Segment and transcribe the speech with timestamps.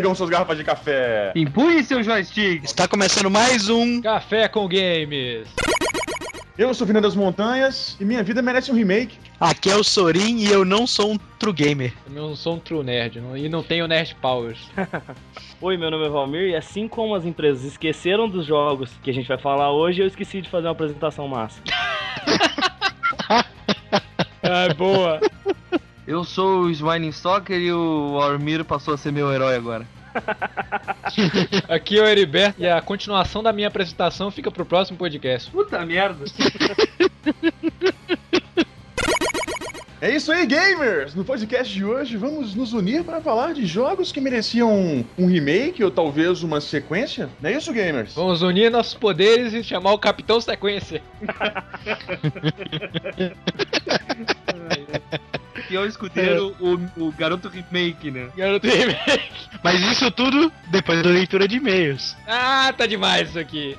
[0.00, 1.30] Ergam suas garrafas de café.
[1.36, 2.64] Empurre seu joystick.
[2.64, 4.00] Está começando mais um.
[4.00, 5.46] Café com Games.
[6.56, 9.18] Eu sou o Fernando das Montanhas e minha vida merece um remake.
[9.38, 11.92] Aqui é o Sorin e eu não sou um true gamer.
[12.06, 14.58] Eu não sou um true nerd não- e não tenho nerd powers.
[15.60, 19.14] Oi, meu nome é Valmir e assim como as empresas esqueceram dos jogos que a
[19.14, 21.60] gente vai falar hoje, eu esqueci de fazer uma apresentação massa.
[24.42, 25.20] Ah, boa.
[26.06, 29.86] Eu sou o Swining Soccer e o Armiro passou a ser meu herói agora.
[31.68, 35.50] Aqui é o Heriberto e a continuação da minha apresentação fica pro próximo podcast.
[35.50, 36.24] Puta merda.
[40.02, 41.14] É isso aí, gamers!
[41.14, 45.84] No podcast de hoje vamos nos unir para falar de jogos que mereciam um remake
[45.84, 47.28] ou talvez uma sequência.
[47.38, 48.14] Não é isso, gamers?
[48.14, 51.02] Vamos unir nossos poderes e chamar o Capitão Sequência.
[55.68, 58.28] E é o escudeiro, o, o garoto remake, né?
[58.36, 59.30] Garoto remake.
[59.62, 62.16] Mas isso tudo depois da leitura de e-mails.
[62.26, 63.76] Ah, tá demais isso aqui.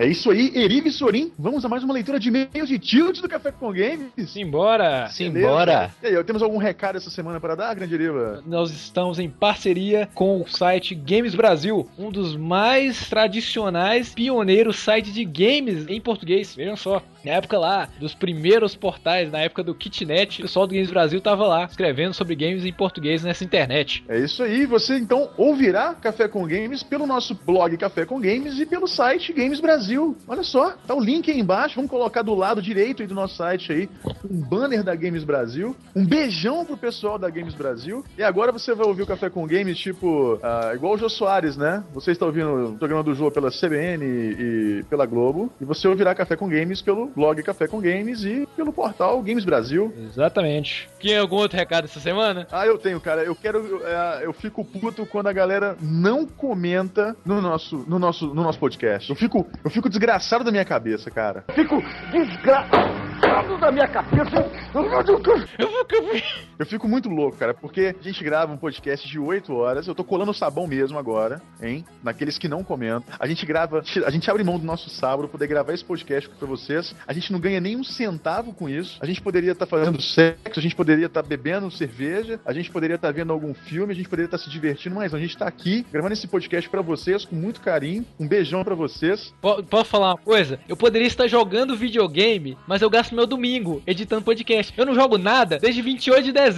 [0.00, 1.30] É isso aí, Erive Sorin.
[1.38, 4.08] Vamos a mais uma leitura de e-mails de tilt do Café com Games.
[4.30, 5.06] Simbora.
[5.08, 5.94] Simbora.
[6.02, 8.42] E aí, temos algum recado essa semana para dar, grande Eriva?
[8.46, 15.12] Nós estamos em parceria com o site Games Brasil, um dos mais tradicionais, pioneiros sites
[15.12, 16.54] de games em português.
[16.54, 20.74] Vejam só, na época lá, dos primeiros portais, na época do Kitnet, o pessoal do
[20.74, 24.04] Games Brasil tava lá, escrevendo sobre games em português nessa internet.
[24.08, 28.58] É isso aí, você então ouvirá Café com Games pelo nosso blog Café com Games
[28.58, 30.16] e pelo site Games Brasil.
[30.26, 33.36] Olha só, tá o link aí embaixo, vamos colocar do lado direito aí do nosso
[33.36, 33.88] site aí,
[34.28, 38.04] um banner da Games Brasil, um beijão pro pessoal da Games Brasil.
[38.16, 41.56] E agora você vai ouvir o Café com Games, tipo, ah, igual o Jô Soares,
[41.56, 41.82] né?
[41.92, 45.86] Você está ouvindo o programa do Jô pela CBN e, e pela Globo, e você
[45.86, 49.92] ouvirá Café com Games pelo blog Café com Games e pelo portal Games Brasil.
[49.96, 50.88] Exatamente.
[50.98, 52.46] Tinha algum outro recado essa semana?
[52.50, 53.22] Ah, eu tenho, cara.
[53.22, 53.58] Eu quero.
[53.58, 58.42] Eu, é, eu fico puto quando a galera não comenta no nosso, no nosso, no
[58.42, 59.10] nosso podcast.
[59.10, 61.44] Eu fico, eu fico desgraçado da minha cabeça, cara.
[61.48, 61.82] Eu fico
[62.12, 64.50] desgraçado da minha cabeça.
[64.74, 66.49] Eu fico
[66.88, 69.86] muito louco, cara, porque a gente grava um podcast de 8 horas.
[69.86, 71.84] Eu tô colando sabão mesmo agora, hein?
[72.02, 73.04] Naqueles que não comentam.
[73.18, 76.28] A gente grava, a gente abre mão do nosso sábado pra poder gravar esse podcast
[76.28, 76.94] pra vocês.
[77.06, 78.98] A gente não ganha nem um centavo com isso.
[79.00, 82.96] A gente poderia estar fazendo sexo, a gente poderia estar bebendo cerveja, a gente poderia
[82.96, 85.84] estar vendo algum filme, a gente poderia estar se divertindo, mas a gente tá aqui
[85.92, 88.04] gravando esse podcast pra vocês com muito carinho.
[88.18, 89.32] Um beijão pra vocês.
[89.40, 90.58] Po- Posso falar uma coisa?
[90.68, 94.72] Eu poderia estar jogando videogame, mas eu gasto meu domingo editando podcast.
[94.76, 96.49] Eu não jogo nada desde 28 de dezembro,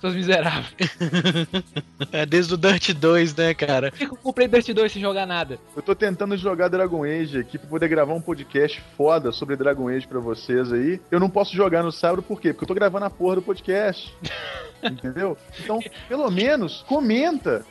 [0.00, 0.74] seus miseráveis.
[2.12, 3.90] É desde o Dirt 2, né, cara?
[3.90, 5.58] Por que eu comprei Dust 2 sem jogar nada?
[5.76, 9.88] Eu tô tentando jogar Dragon Age aqui pra poder gravar um podcast foda sobre Dragon
[9.88, 11.00] Age pra vocês aí.
[11.10, 12.52] Eu não posso jogar no sábado, por quê?
[12.52, 14.12] Porque eu tô gravando a porra do podcast.
[14.82, 15.36] Entendeu?
[15.62, 17.64] Então, pelo menos, comenta.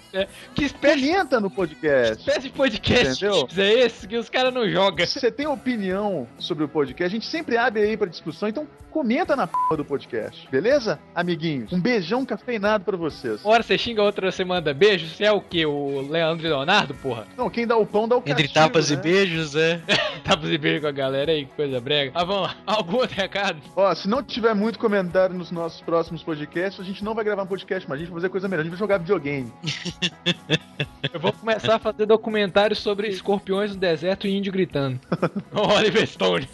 [0.56, 2.20] Que espécie, Comenta no podcast.
[2.20, 3.48] espécie de podcast Entendeu?
[3.58, 5.06] é esse que os caras não jogam?
[5.06, 8.68] Se você tem opinião sobre o podcast, a gente sempre abre aí pra discussão, então
[8.92, 10.48] comenta na porra do podcast.
[10.50, 11.72] Beleza, amiguinhos?
[11.72, 13.44] Um beijão cafeinado pra vocês.
[13.44, 15.08] Uma hora você xinga, outra você manda beijo.
[15.08, 15.66] Você é o que?
[15.66, 17.28] O Leandro e Leonardo, porra?
[17.38, 18.96] Não, quem dá o pão dá o castigo, Entre tapas né?
[18.98, 19.82] e beijos, é.
[20.24, 22.12] Tapas e beijo com a galera aí, que coisa brega.
[22.16, 22.56] Ah, vamos lá.
[22.66, 23.60] Algum outro recado?
[23.76, 27.44] Ó, se não tiver muito comentário nos nossos próximos podcasts, a gente não vai gravar
[27.44, 28.62] um podcast, mas a gente vai fazer coisa melhor.
[28.62, 29.52] A gente vai jogar videogame.
[31.14, 35.00] Eu vou começar a fazer documentários sobre escorpiões no deserto e índio gritando.
[35.54, 36.48] Oliver Stone.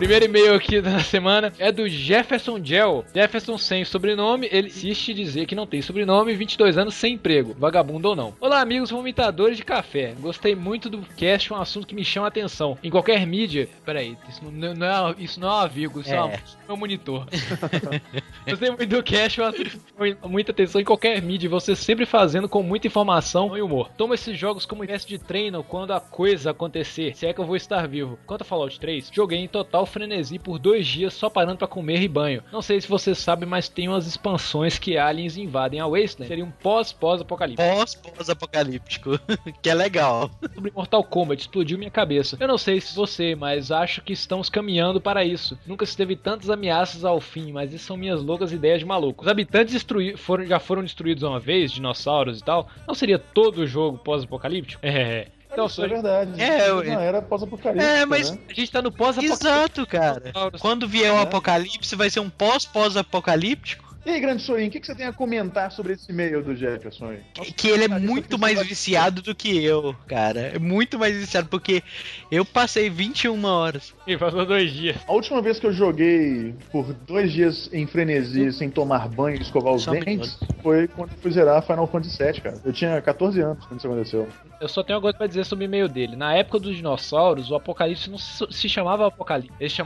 [0.00, 3.04] Primeiro e-mail aqui da semana é do Jefferson Gel.
[3.14, 7.54] Jefferson sem sobrenome, ele insiste em dizer que não tem sobrenome, 22 anos sem emprego,
[7.58, 8.34] vagabundo ou não.
[8.40, 10.14] Olá, amigos vomitadores de café.
[10.18, 12.78] Gostei muito do cast, um assunto que me chama a atenção.
[12.82, 13.68] Em qualquer mídia.
[13.84, 16.22] Peraí, isso não, não é, isso não é uma vírgula, isso é, É.
[16.22, 16.32] uma-
[16.66, 17.26] meu monitor.
[18.48, 22.48] Gostei muito do cast, um assunto que muita atenção em qualquer mídia, você sempre fazendo
[22.48, 23.90] com muita informação e humor.
[23.98, 27.44] Toma esses jogos como espécie de treino quando a coisa acontecer, se é que eu
[27.44, 28.18] vou estar vivo.
[28.26, 32.00] Quanto a Fallout 3, joguei em total frenesi por dois dias só parando pra comer
[32.00, 32.42] e banho.
[32.52, 36.28] Não sei se você sabe, mas tem umas expansões que aliens invadem a Wasteland.
[36.28, 37.62] Seria um pós-pós-apocalipse.
[37.62, 39.18] Pós-pós-apocalíptico.
[39.62, 40.30] que é legal.
[40.54, 42.36] sobre Mortal Kombat explodiu minha cabeça.
[42.40, 45.58] Eu não sei se você, mas acho que estamos caminhando para isso.
[45.66, 49.22] Nunca se teve tantas ameaças ao fim, mas isso são minhas loucas ideias de maluco.
[49.24, 52.68] Os habitantes destrui- foram, já foram destruídos uma vez, dinossauros e tal.
[52.86, 54.80] Não seria todo o jogo pós-apocalíptico?
[54.90, 55.28] É.
[55.52, 56.40] Então, Isso é verdade.
[56.40, 57.92] É, eu- Não, era pós-apocalíptica.
[57.92, 58.38] É, mas- né?
[58.48, 59.46] a gente tá no pós-apocalipse.
[59.46, 60.32] Exato, cara.
[60.60, 61.22] Quando vier o É.
[61.22, 63.89] apocalipse, vai ser um pós-pós-apocalíptico.
[64.04, 66.56] E aí, Grande Sorin, o que, que você tem a comentar sobre esse e-mail do
[66.56, 67.20] Jefferson aí?
[67.34, 70.40] Que, que ele é Nossa, muito mais vai- viciado do que eu, cara.
[70.54, 71.82] É muito mais viciado, porque
[72.30, 73.94] eu passei 21 horas.
[74.06, 74.96] E passou dois dias.
[75.06, 79.42] A última vez que eu joguei por dois dias em frenesi sem tomar banho e
[79.42, 82.60] escovar os Só um dentes foi quando eu fui zerar Final Fantasy VII, cara.
[82.64, 84.28] Eu tinha 14 anos quando isso aconteceu.
[84.62, 86.16] Eu só tenho uma coisa pra dizer sobre o e-mail dele.
[86.16, 89.52] Na época dos dinossauros, o apocalipse não se, chamava apocalipse.
[89.60, 89.76] Ele se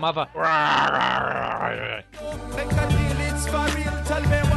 [4.22, 4.53] chamava.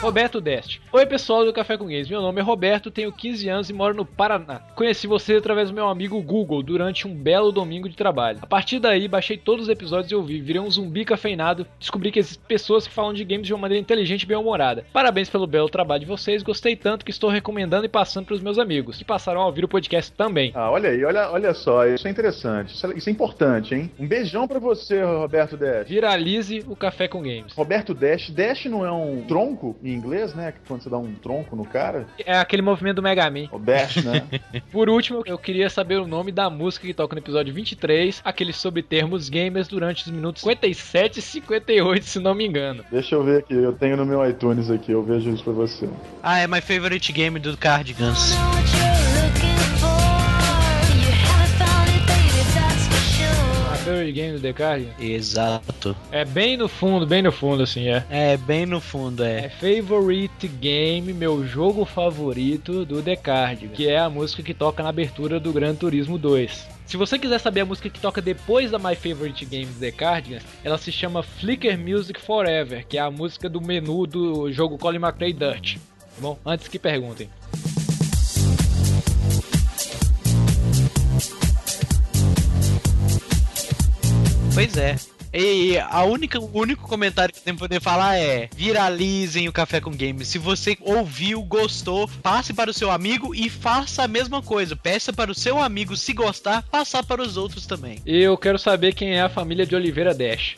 [0.00, 0.80] Roberto Deste.
[0.92, 2.08] Oi, pessoal do Café com Games.
[2.08, 4.60] Meu nome é Roberto, tenho 15 anos e moro no Paraná.
[4.76, 8.38] Conheci vocês através do meu amigo Google durante um belo domingo de trabalho.
[8.40, 10.40] A partir daí, baixei todos os episódios e ouvi.
[10.40, 11.66] Virei um zumbi cafeinado.
[11.80, 14.86] Descobri que existem pessoas que falam de games de uma maneira inteligente e bem-humorada.
[14.92, 16.44] Parabéns pelo belo trabalho de vocês.
[16.44, 19.64] Gostei tanto que estou recomendando e passando para os meus amigos, que passaram a ouvir
[19.64, 20.52] o podcast também.
[20.54, 22.72] Ah, olha aí, olha, olha só, isso é interessante.
[22.72, 23.90] Isso é, isso é importante, hein?
[23.98, 25.88] Um beijão pra você, Roberto Dash.
[25.88, 27.52] Viralize o Café com Games.
[27.54, 30.52] Roberto Dash, Dash não é um tronco em inglês, né?
[30.66, 32.06] Quando você dá um tronco no cara.
[32.24, 33.48] É aquele movimento do Mega Man.
[33.52, 34.24] O Dash, né?
[34.70, 38.52] Por último, eu queria saber o nome da música que toca no episódio 23, aquele
[38.52, 42.84] sobre termos gamers durante os minutos 57 e 58, se não me engano.
[42.90, 45.88] Deixa eu ver aqui, eu tenho no meu iTunes aqui, eu vejo isso pra você.
[46.22, 48.34] Ah, é my favorite game do Cardigans.
[53.88, 53.98] Sure.
[53.98, 54.88] A Favorite Game do The Card?
[55.00, 55.96] Exato.
[56.10, 58.04] É bem no fundo, bem no fundo, assim, é.
[58.10, 59.48] É, bem no fundo, É é.
[59.48, 64.88] Favorite Game, meu jogo favorito do The Card, que é a música que toca na
[64.88, 66.78] abertura do Gran Turismo 2.
[66.86, 69.92] Se você quiser saber a música que toca depois da My Favorite Game do The
[69.92, 74.78] Cardigans, ela se chama Flicker Music Forever, que é a música do menu do jogo
[74.78, 75.76] Colin McRae Dirt.
[75.76, 76.38] Tá bom?
[76.46, 77.28] Antes que perguntem.
[84.58, 84.96] Pois é.
[85.32, 89.52] E a única, o único comentário que eu tenho pra poder falar é: viralizem o
[89.52, 90.26] Café com Games.
[90.26, 94.74] Se você ouviu, gostou, passe para o seu amigo e faça a mesma coisa.
[94.74, 98.00] Peça para o seu amigo, se gostar, passar para os outros também.
[98.04, 100.56] Eu quero saber quem é a família de Oliveira Dash.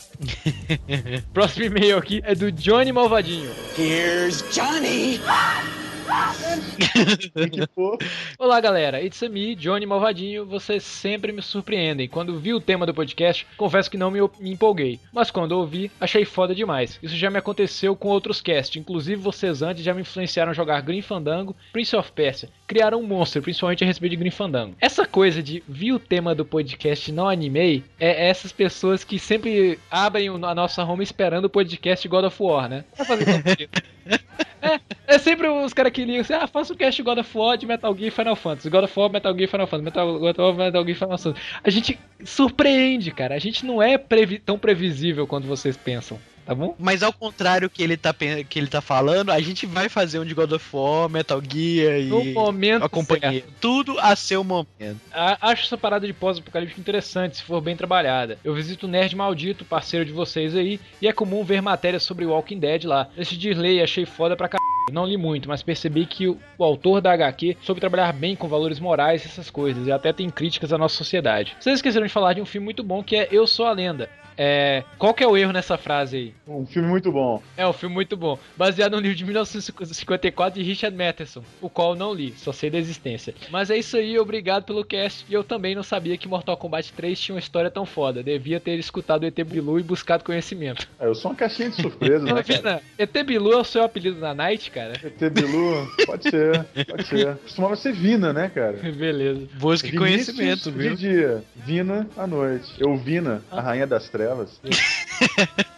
[1.34, 3.50] Próximo e-mail aqui é do Johnny Malvadinho.
[3.76, 3.82] Que
[4.30, 5.89] fofo.
[8.38, 10.46] Olá galera, it's me, Johnny Malvadinho.
[10.46, 12.08] Vocês sempre me surpreendem.
[12.08, 14.98] Quando vi o tema do podcast, confesso que não me, me empolguei.
[15.12, 16.98] Mas quando ouvi, achei foda demais.
[17.02, 18.80] Isso já me aconteceu com outros casts.
[18.80, 22.48] Inclusive, vocês antes já me influenciaram a jogar Green Fandango, Prince of Persia.
[22.70, 24.76] Criaram um monstro, principalmente a respeito de Green Fandango.
[24.80, 29.76] Essa coisa de vi o tema do podcast não animei é essas pessoas que sempre
[29.90, 32.84] abrem a nossa home esperando o podcast God of War, né?
[32.96, 33.68] Vai fazer.
[34.62, 34.78] É,
[35.14, 37.64] é sempre os caras que ligam assim, ah, faça o cast God of War de
[37.64, 38.68] Metal Gear e Final Fantasy.
[38.68, 39.84] God of War, Metal Gear e Final Fantasy.
[39.86, 41.46] Metal, God of War, Metal Gear Final Fantasy.
[41.64, 43.34] A gente surpreende, cara.
[43.34, 46.18] A gente não é previ- tão previsível quanto vocês pensam,
[46.50, 46.74] tá bom?
[46.78, 48.14] Mas ao contrário que ele tá,
[48.48, 51.98] que ele tá falando, a gente vai fazer um de God of War, Metal Gear
[52.00, 53.44] e No momento a companhia.
[53.60, 55.00] Tudo a seu momento.
[55.12, 58.38] A- Acho essa parada de pós-apocalíptico interessante, se for bem trabalhada.
[58.44, 62.26] Eu visito o Nerd Maldito, parceiro de vocês aí, e é comum ver matérias sobre
[62.26, 63.08] Walking Dead lá.
[63.16, 64.60] Esse de ler achei foda pra caralho.
[64.92, 68.48] Não li muito, mas percebi que o, o autor da HQ soube trabalhar bem com
[68.48, 71.56] valores morais e essas coisas, e até tem críticas à nossa sociedade.
[71.60, 74.08] Vocês esqueceram de falar de um filme muito bom que é Eu Sou a Lenda.
[74.42, 76.34] É, qual que é o erro nessa frase aí?
[76.48, 77.42] Um filme muito bom.
[77.58, 81.94] É um filme muito bom, baseado no livro de 1954 de Richard Matheson, o qual
[81.94, 83.34] não li, só sei da existência.
[83.50, 85.26] Mas é isso aí, obrigado pelo cast.
[85.28, 88.22] E eu também não sabia que Mortal Kombat 3 tinha uma história tão foda.
[88.22, 90.88] Devia ter escutado o ET Bilu e buscado conhecimento.
[90.98, 92.42] É, eu sou uma caixinha de surpresas, né, cara?
[92.42, 94.94] Vina, ET Bilu é o seu apelido na Night, cara?
[95.04, 97.36] ET Bilu, pode ser, pode ser.
[97.36, 98.78] Costumava ser Vina, né, cara?
[98.90, 99.46] Beleza.
[99.58, 100.96] Busque Vinícius conhecimento, viu?
[100.96, 102.72] De dia, Vina à noite.
[102.78, 104.60] Eu, Vina, a rainha das trevas delas.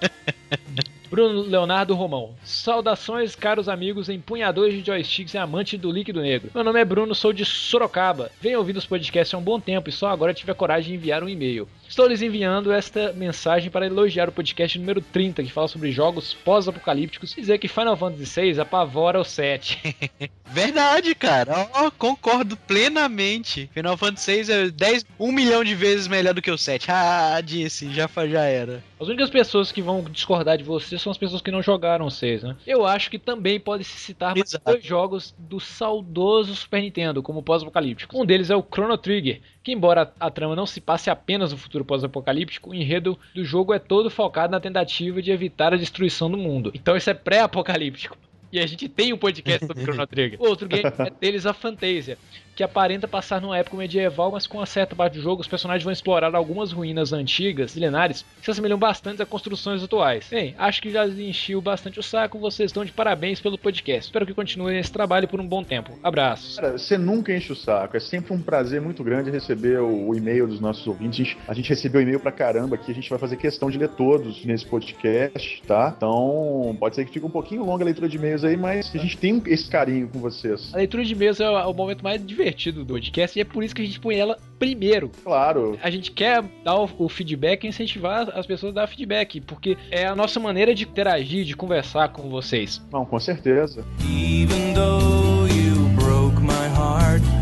[1.12, 2.34] Bruno Leonardo Romão.
[2.42, 6.50] Saudações, caros amigos, empunhadores de joysticks e amantes do líquido negro.
[6.54, 8.30] Meu nome é Bruno, sou de Sorocaba.
[8.40, 10.96] Venho ouvindo os podcasts há um bom tempo e só agora tive a coragem de
[10.96, 11.68] enviar um e-mail.
[11.86, 16.32] Estou lhes enviando esta mensagem para elogiar o podcast número 30, que fala sobre jogos
[16.32, 19.94] pós-apocalípticos, e dizer que Final Fantasy VI apavora o 7.
[20.46, 21.68] Verdade, cara.
[21.74, 23.68] Ó, concordo plenamente.
[23.74, 26.90] Final Fantasy VI é 10, 1 milhão de vezes melhor do que o 7.
[26.90, 28.82] Ah, disse, já, já era.
[28.98, 32.10] As únicas pessoas que vão discordar de você são as pessoas que não jogaram o
[32.10, 32.56] 6, né?
[32.66, 34.64] Eu acho que também pode se citar mais Exato.
[34.64, 38.20] dois jogos do saudoso Super Nintendo, como pós-apocalíptico.
[38.20, 41.58] Um deles é o Chrono Trigger, que embora a trama não se passe apenas no
[41.58, 46.30] futuro pós-apocalíptico, o enredo do jogo é todo focado na tentativa de evitar a destruição
[46.30, 46.70] do mundo.
[46.74, 48.16] Então isso é pré-apocalíptico.
[48.52, 50.38] E a gente tem um podcast sobre Chrono Trigger.
[50.40, 52.18] Outro game é deles a Fantasia,
[52.54, 55.82] que aparenta passar numa época medieval, mas com uma certa parte do jogo, os personagens
[55.82, 60.28] vão explorar algumas ruínas antigas, milenares, que se assemelham bastante a construções atuais.
[60.30, 64.06] Bem, acho que já enchiu bastante o saco, vocês estão de parabéns pelo podcast.
[64.06, 65.98] Espero que continuem esse trabalho por um bom tempo.
[66.02, 66.56] Abraços.
[66.56, 67.96] Cara, você nunca enche o saco.
[67.96, 71.36] É sempre um prazer muito grande receber o, o e-mail dos nossos ouvintes.
[71.48, 72.90] A gente, recebeu e-mail pra caramba aqui.
[72.90, 75.94] A gente vai fazer questão de ler todos nesse podcast, tá?
[75.96, 78.98] Então, pode ser que fique um pouquinho longa a leitura de e-mails aí, mas a
[78.98, 80.72] gente tem esse carinho com vocês.
[80.74, 82.41] A leitura de e-mails é o o momento mais divertido
[82.72, 85.10] do podcast e é por isso que a gente põe ela primeiro.
[85.22, 85.78] Claro.
[85.82, 89.76] A gente quer dar o, o feedback e incentivar as pessoas a dar feedback, porque
[89.90, 92.82] é a nossa maneira de interagir, de conversar com vocês.
[92.92, 93.84] Não, com certeza.
[94.04, 97.41] Even though you broke my heart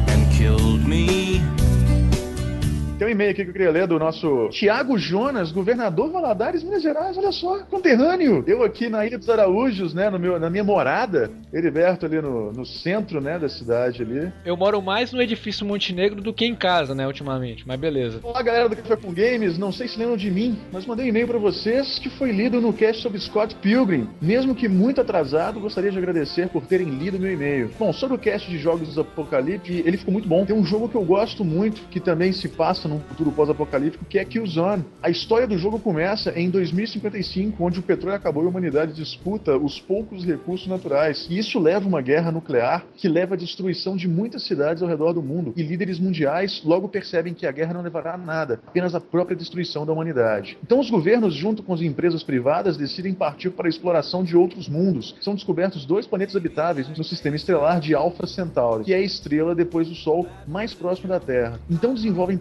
[3.10, 7.18] um e-mail aqui que eu queria ler do nosso Tiago Jonas, governador Valadares, Minas Gerais,
[7.18, 8.44] olha só, conterrâneo.
[8.46, 12.52] Eu aqui na Ilha dos Araújos, né, no meu, na minha morada, Heriberto ali no,
[12.52, 14.32] no centro, né, da cidade ali.
[14.44, 18.20] Eu moro mais no edifício Montenegro do que em casa, né, ultimamente, mas beleza.
[18.22, 21.08] Olá, galera do Café com Games, não sei se lembram de mim, mas mandei um
[21.08, 24.08] e-mail pra vocês que foi lido no cast sobre Scott Pilgrim.
[24.22, 27.70] Mesmo que muito atrasado, gostaria de agradecer por terem lido meu e-mail.
[27.78, 30.44] Bom, sobre o cast de jogos dos Apocalipse, ele ficou muito bom.
[30.46, 34.18] Tem um jogo que eu gosto muito, que também se passa num futuro pós-apocalíptico, que
[34.18, 34.84] é Killzone.
[35.02, 39.56] A história do jogo começa em 2055, onde o petróleo acabou e a humanidade disputa
[39.56, 41.26] os poucos recursos naturais.
[41.30, 44.88] E isso leva a uma guerra nuclear que leva à destruição de muitas cidades ao
[44.88, 45.52] redor do mundo.
[45.56, 49.36] E líderes mundiais logo percebem que a guerra não levará a nada, apenas a própria
[49.36, 50.58] destruição da humanidade.
[50.62, 54.68] Então os governos, junto com as empresas privadas, decidem partir para a exploração de outros
[54.68, 55.14] mundos.
[55.20, 59.54] São descobertos dois planetas habitáveis no sistema estelar de Alpha Centauri, que é a estrela
[59.54, 61.60] depois do Sol mais próximo da Terra.
[61.70, 62.36] Então desenvolvem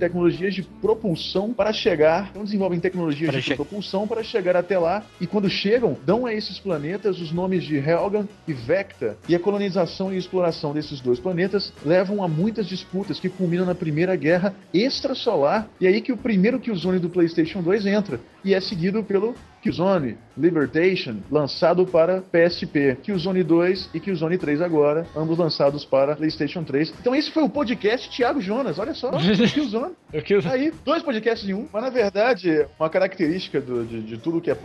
[0.49, 4.77] tecnologias de propulsão para chegar, então desenvolvem tecnologias Para de che- propulsão para chegar até
[4.77, 9.17] lá e quando chegam, dão a esses planetas os nomes de Helgan e Vecta.
[9.27, 13.75] E a colonização e exploração desses dois planetas levam a muitas disputas que culminam na
[13.75, 15.67] Primeira Guerra Extrasolar.
[15.79, 20.17] E aí que o primeiro Killzone do PlayStation 2 entra e é seguido pelo Killzone
[20.37, 26.93] Libertation, lançado para PSP, Killzone 2 e Killzone 3 agora, ambos lançados para PlayStation 3.
[27.01, 29.11] Então esse foi o podcast Thiago Jonas, olha só,
[29.53, 29.93] Killzone.
[30.25, 31.67] Quis- Aí, dois podcasts em um.
[31.73, 34.55] Mas na verdade, uma característica do- de, de tudo que é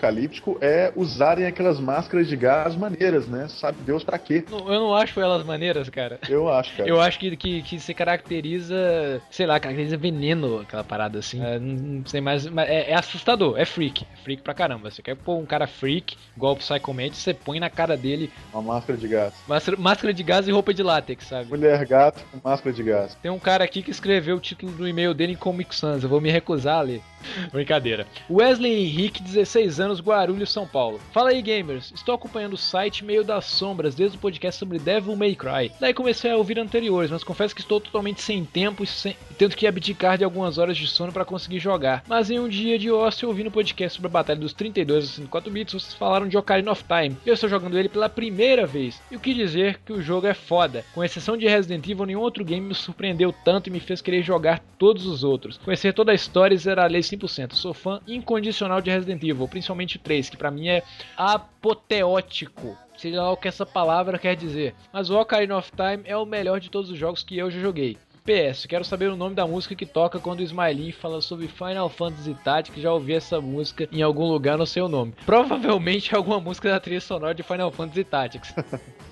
[0.00, 3.46] pós-apocalíptico é usarem aquelas máscaras de gás maneiras, né?
[3.48, 4.44] Sabe Deus pra quê?
[4.50, 6.18] Não, Eu não acho elas maneiras, cara.
[6.28, 6.88] Eu acho, cara.
[6.88, 11.44] Eu acho que, que, que se caracteriza, sei lá, caracteriza veneno, aquela parada assim.
[11.44, 14.04] É, não sei mais, mas é, é assustador, é freak.
[14.12, 14.90] É freak pra caramba.
[14.90, 18.30] Você quer pôr um cara freak, igual o Psycho Mantis, você põe na cara dele
[18.52, 19.34] Uma máscara de gás.
[19.46, 21.48] máscara, máscara de gás e roupa de látex, sabe?
[21.48, 23.16] Mulher gato com máscara de gás.
[23.22, 26.02] Tem um cara aqui que escreveu o título do e-mail dele em Comic Sans.
[26.02, 27.02] Eu vou me recusar a ler.
[27.52, 28.06] Brincadeira.
[28.30, 31.00] Wesley Henrique, 16 anos, Guarulhos, São Paulo.
[31.10, 31.90] Fala aí, gamers.
[31.92, 35.72] Estou acompanhando o site Meio das Sombras desde o podcast sobre Devil May Cry.
[35.80, 39.16] Daí comecei a ouvir anteriores, mas confesso que estou totalmente sem tempo e sem...
[39.38, 42.04] tendo que abdicar de algumas horas de sono para conseguir jogar.
[42.06, 45.14] Mas em um dia de ócio, ouvindo o podcast sobre a Batalha dos 32 aos
[45.14, 47.16] 54 bits, vocês falaram de Ocarina of Time.
[47.24, 49.00] Eu estou jogando ele pela primeira vez.
[49.10, 50.84] E o que dizer que o jogo é foda.
[50.94, 54.22] Com exceção de Resident Evil, nenhum outro game me surpreendeu tanto e me fez querer
[54.22, 55.58] jogar todos os outros.
[55.58, 57.52] Conhecer toda a história e zerá-lhe 100%.
[57.54, 60.82] Sou fã incondicional de Resident Evil, principalmente o 3, que pra mim é
[61.16, 62.76] apoteótico.
[62.96, 64.74] Seja lá o que essa palavra quer dizer.
[64.92, 67.58] Mas o Ocarina of Time é o melhor de todos os jogos que eu já
[67.58, 67.96] joguei.
[68.24, 71.88] PS, quero saber o nome da música que toca quando o Smiley fala sobre Final
[71.88, 72.82] Fantasy Tactics.
[72.82, 75.14] Já ouvi essa música em algum lugar, não sei o nome.
[75.24, 78.54] Provavelmente é alguma música da trilha sonora de Final Fantasy Tactics.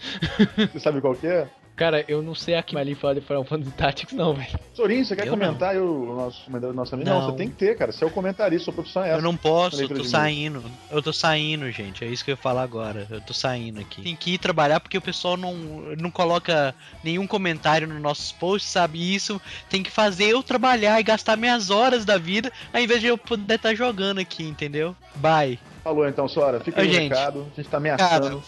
[0.73, 1.49] Você sabe qual que é?
[1.79, 4.59] Cara, eu não sei a que Smiley fala de Final Fantasy Tactics, não, velho.
[4.75, 7.09] Sorinho, você quer Eu comentar aí o nosso nosso amigo?
[7.09, 7.21] Não.
[7.21, 7.31] Não.
[7.31, 7.93] você tem que ter, cara.
[7.93, 9.19] Você é o comentarista, sua profissão é essa.
[9.19, 10.61] Eu não posso, eu tô saindo.
[10.91, 12.05] Eu tô saindo, gente.
[12.05, 13.07] É isso que eu ia falar agora.
[13.09, 14.03] Eu tô saindo aqui.
[14.03, 15.55] Tem que ir trabalhar porque o pessoal não,
[15.97, 19.15] não coloca nenhum comentário nos nossos posts, sabe?
[19.15, 23.07] Isso tem que fazer eu trabalhar e gastar minhas horas da vida, ao invés de
[23.07, 24.97] eu poder estar jogando aqui, entendeu?
[25.15, 25.61] Bye.
[25.89, 26.61] Falou então, Sora.
[26.61, 27.09] Fica aí gente.
[27.09, 27.47] recado.
[27.51, 28.43] A gente tá ameaçando.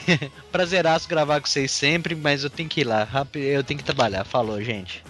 [0.50, 3.04] Prazeraço gravar com vocês sempre, mas eu tenho que ir lá.
[3.04, 4.24] Rápido, eu tenho que trabalhar.
[4.24, 5.04] Falou, gente.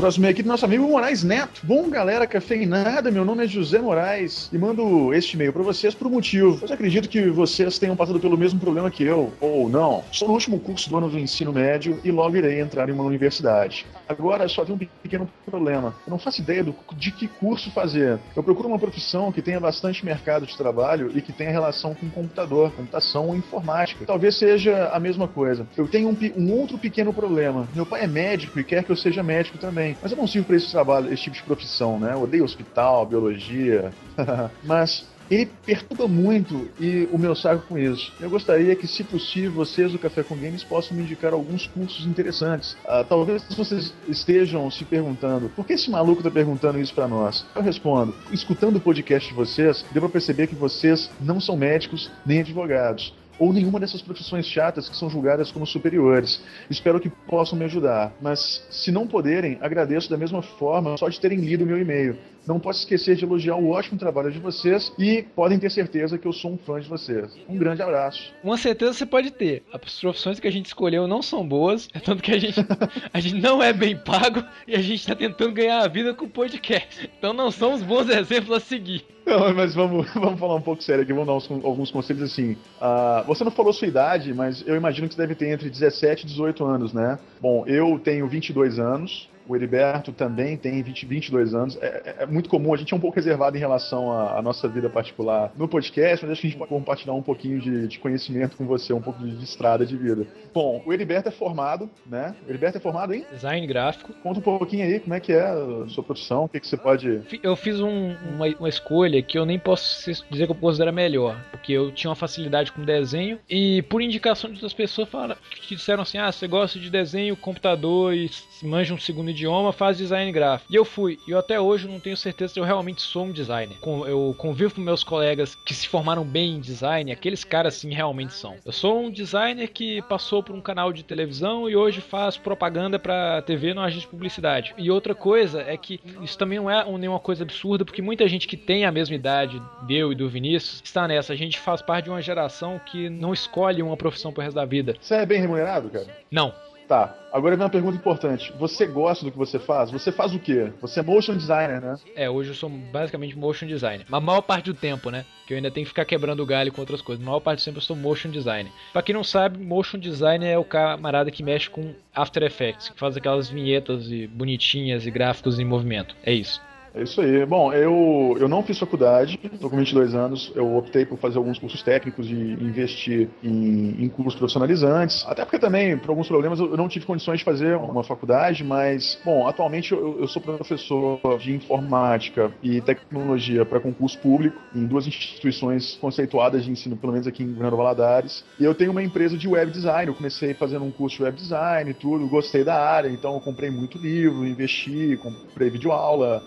[0.00, 1.60] Próximo e-mail aqui do nosso amigo Moraes Neto.
[1.62, 6.06] Bom, galera cafeinada, meu nome é José Moraes e mando este e-mail para vocês por
[6.06, 6.56] um motivo.
[6.58, 10.02] Pois acredito que vocês tenham passado pelo mesmo problema que eu, ou não.
[10.10, 13.04] Estou no último curso do ano do ensino médio e logo irei entrar em uma
[13.04, 13.84] universidade.
[14.08, 15.94] Agora só tem um pequeno problema.
[16.06, 18.18] Eu não faço ideia do- de que curso fazer.
[18.34, 22.08] Eu procuro uma profissão que tenha bastante mercado de trabalho e que tenha relação com
[22.08, 24.06] computador, computação ou informática.
[24.06, 25.66] Talvez seja a mesma coisa.
[25.76, 27.68] Eu tenho um, um outro pequeno problema.
[27.74, 29.89] Meu pai é médico e quer que eu seja médico também.
[30.02, 32.12] Mas eu não sirvo pra esse trabalho, esse tipo de profissão, né?
[32.12, 33.92] Eu odeio hospital, biologia.
[34.64, 38.12] Mas ele perturba muito e o meu saco com isso.
[38.20, 42.04] Eu gostaria que, se possível, vocês do Café com Games possam me indicar alguns cursos
[42.04, 42.76] interessantes.
[42.84, 47.46] Ah, talvez vocês estejam se perguntando por que esse maluco tá perguntando isso pra nós.
[47.54, 52.40] Eu respondo: escutando o podcast de vocês, pra perceber que vocês não são médicos nem
[52.40, 53.14] advogados.
[53.40, 56.42] Ou nenhuma dessas profissões chatas que são julgadas como superiores.
[56.68, 58.12] Espero que possam me ajudar.
[58.20, 62.18] Mas, se não puderem, agradeço da mesma forma só de terem lido meu e-mail.
[62.46, 66.26] Não posso esquecer de elogiar o ótimo trabalho de vocês e podem ter certeza que
[66.26, 67.30] eu sou um fã de vocês.
[67.48, 68.32] Um grande abraço.
[68.42, 69.62] Uma certeza você pode ter.
[69.72, 72.58] As profissões que a gente escolheu não são boas, é tanto que a gente,
[73.12, 76.24] a gente não é bem pago e a gente tá tentando ganhar a vida com
[76.24, 77.10] o podcast.
[77.18, 79.04] Então não são os bons exemplos a seguir.
[79.26, 82.56] Não, mas vamos, vamos falar um pouco sério aqui, vamos dar uns- alguns conselhos assim.
[82.80, 86.24] Ah, você não falou sua idade, mas eu imagino que você deve ter entre 17
[86.24, 87.18] e 18 anos, né?
[87.40, 91.76] Bom, eu tenho 22 anos, o Heriberto também tem 20, 22 anos.
[91.80, 94.68] É, é- é muito comum, a gente é um pouco reservado em relação à, nossa
[94.68, 97.98] vida particular no podcast, mas acho que a gente pode compartilhar um pouquinho de, de
[97.98, 100.26] conhecimento com você, um pouco de, de estrada de vida.
[100.54, 102.34] Bom, o Heriberto é formado, né?
[102.46, 103.24] O Heriberto é formado em?
[103.32, 104.12] Design gráfico.
[104.22, 106.76] Conta um pouquinho aí como é que é a sua profissão, o que, que você
[106.76, 110.92] pode Eu fiz um- uma, uma escolha que eu nem posso dizer que eu considero
[110.92, 115.36] melhor, porque eu tinha uma facilidade com desenho e por indicação de outras pessoas falaram,
[115.66, 118.30] que disseram assim: ah, você gosta de desenho, computador e
[118.62, 119.39] manja um segundo idioma,
[119.72, 120.72] faz design gráfico.
[120.72, 123.32] E eu fui, e eu até hoje não tenho certeza se eu realmente sou um
[123.32, 123.76] designer.
[124.06, 128.32] Eu convivo com meus colegas que se formaram bem em design, aqueles caras sim realmente
[128.34, 128.56] são.
[128.64, 132.98] Eu sou um designer que passou por um canal de televisão e hoje faz propaganda
[132.98, 134.74] pra TV no agente de publicidade.
[134.76, 138.26] E outra coisa é que isso também não é um- nenhuma coisa absurda, porque muita
[138.28, 141.32] gente que tem a mesma idade deu e do Vinícius está nessa.
[141.32, 144.64] A gente faz parte de uma geração que não escolhe uma profissão pro resto da
[144.64, 144.94] vida.
[145.00, 146.06] Você é bem remunerado, cara?
[146.30, 146.52] Não.
[146.90, 147.14] Tá.
[147.32, 148.52] Agora vem uma pergunta importante.
[148.58, 149.92] Você gosta do que você faz?
[149.92, 150.72] Você faz o quê?
[150.80, 151.96] Você é motion designer, né?
[152.16, 154.04] É, hoje eu sou basicamente motion designer.
[154.08, 155.24] Mas a maior parte do tempo, né?
[155.46, 157.24] Que eu ainda tenho que ficar quebrando o galho com outras coisas.
[157.24, 158.72] A maior parte do tempo eu sou motion designer.
[158.92, 162.98] Pra quem não sabe, motion designer é o camarada que mexe com After Effects, que
[162.98, 166.16] faz aquelas vinhetas e bonitinhas e gráficos em movimento.
[166.24, 166.60] É isso.
[166.94, 167.44] É isso aí.
[167.46, 171.58] Bom, eu, eu não fiz faculdade, tô com 22 anos, eu optei por fazer alguns
[171.58, 176.76] cursos técnicos e investir em, em cursos profissionalizantes, até porque também, por alguns problemas, eu
[176.76, 181.54] não tive condições de fazer uma faculdade, mas, bom, atualmente eu, eu sou professor de
[181.54, 187.42] informática e tecnologia para concurso público em duas instituições conceituadas de ensino, pelo menos aqui
[187.42, 190.90] em Governador Valadares, e eu tenho uma empresa de web design, eu comecei fazendo um
[190.90, 195.18] curso de web design e tudo, gostei da área, então eu comprei muito livro, investi,
[195.22, 196.42] comprei videoaula,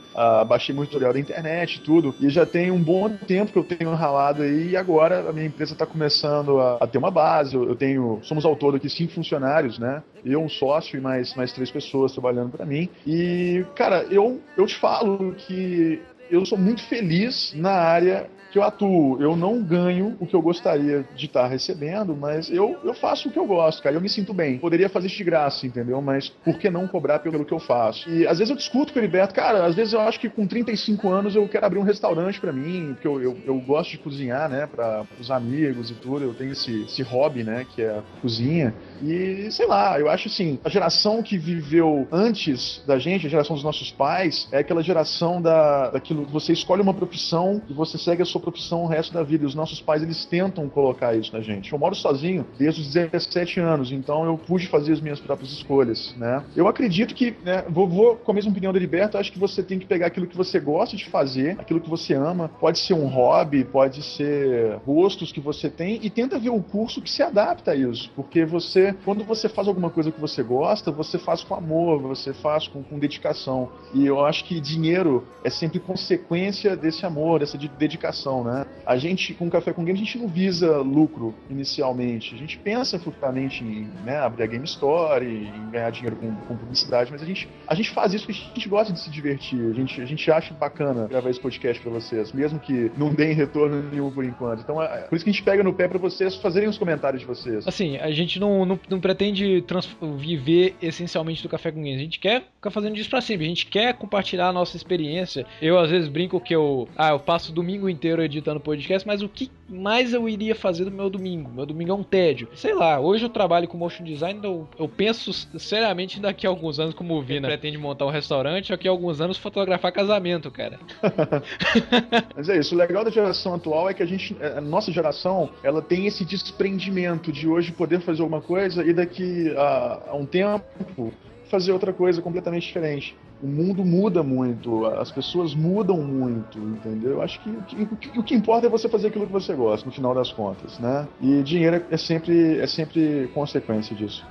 [0.46, 2.16] baixei muito tutorial da internet tudo.
[2.22, 5.48] E já tem um bom tempo que eu tenho ralado aí e agora a minha
[5.48, 7.56] empresa está começando a, a ter uma base.
[7.56, 10.02] Eu, eu tenho, somos ao todo aqui cinco funcionários, né?
[10.24, 12.90] Eu, um sócio e mais, mais três pessoas trabalhando para mim.
[13.06, 18.64] E, cara, eu, eu te falo que eu sou muito feliz na área que eu
[18.64, 19.20] atuo.
[19.20, 23.32] Eu não ganho o que eu gostaria de estar recebendo, mas eu, eu faço o
[23.32, 23.96] que eu gosto, cara.
[23.96, 24.60] Eu me sinto bem.
[24.60, 26.00] Poderia fazer isso de graça, entendeu?
[26.04, 28.08] Mas por que não cobrar pelo que eu faço?
[28.08, 30.46] E às vezes eu discuto com o Heriberto, cara, às vezes eu acho que com
[30.46, 33.98] 35 anos eu quero abrir um restaurante pra mim, porque eu, eu, eu gosto de
[33.98, 36.24] cozinhar, né, para os amigos e tudo.
[36.24, 38.76] Eu tenho esse, esse hobby, né, que é a cozinha.
[39.04, 43.56] E sei lá, eu acho assim, a geração que viveu antes da gente, a geração
[43.56, 47.98] dos nossos pais, é aquela geração da, daquilo que você escolhe uma profissão e você
[47.98, 49.44] segue a sua profissão o resto da vida.
[49.44, 51.72] E os nossos pais, eles tentam colocar isso na gente.
[51.72, 56.14] Eu moro sozinho desde os 17 anos, então eu pude fazer as minhas próprias escolhas,
[56.18, 56.44] né?
[56.56, 59.62] Eu acredito que, né, vou, vou com a mesma opinião do Heriberto, acho que você
[59.62, 62.94] tem que pegar aquilo que você gosta de fazer, aquilo que você ama, pode ser
[62.94, 67.22] um hobby, pode ser gostos que você tem, e tenta ver o curso que se
[67.22, 71.44] adapta a isso, porque você, quando você faz alguma coisa que você gosta, você faz
[71.44, 76.76] com amor, você faz com, com dedicação, e eu acho que dinheiro é sempre consequência
[76.76, 78.66] desse amor, dessa de- dedicação, né?
[78.86, 82.36] A gente, com Café com Game, a gente não visa lucro inicialmente.
[82.36, 86.58] A gente pensa futuramente em né, abrir a Game Store, em ganhar dinheiro com, com
[86.58, 89.60] publicidade, mas a gente, a gente faz isso porque a gente gosta de se divertir.
[89.70, 93.34] A gente, a gente acha bacana gravar esse podcast pra vocês, mesmo que não deem
[93.34, 94.62] retorno nenhum por enquanto.
[94.62, 97.22] Então, é por isso que a gente pega no pé pra vocês fazerem os comentários
[97.22, 97.68] de vocês.
[97.68, 101.98] Assim, a gente não, não, não pretende trans- viver essencialmente do Café com Games.
[101.98, 103.46] A gente quer ficar fazendo disso pra sempre.
[103.46, 105.46] A gente quer compartilhar a nossa experiência.
[105.62, 106.88] Eu, às vezes, brinco que eu...
[106.96, 110.86] Ah, eu passo o domingo inteiro editando podcast, mas o que mais eu iria fazer
[110.86, 111.50] do meu domingo?
[111.52, 112.48] Meu domingo é um tédio.
[112.54, 116.50] Sei lá, hoje eu trabalho com motion design, então eu, eu penso seriamente daqui a
[116.50, 120.52] alguns anos, como o Vina pretende montar um restaurante, daqui a alguns anos fotografar casamento,
[120.52, 120.80] cara.
[122.36, 125.50] Mas é isso, o legal da geração atual é que a gente, a nossa geração,
[125.64, 130.26] ela tem esse desprendimento de hoje poder fazer alguma coisa e daqui a, a um
[130.26, 131.12] tempo
[131.50, 133.16] fazer outra coisa completamente diferente.
[133.42, 137.12] O mundo muda muito, as pessoas mudam muito, entendeu?
[137.12, 139.34] Eu acho que o que, o que- o que importa é você fazer aquilo que
[139.34, 141.06] você gosta, no final das contas, né?
[141.22, 144.26] E dinheiro é sempre, é sempre consequência disso.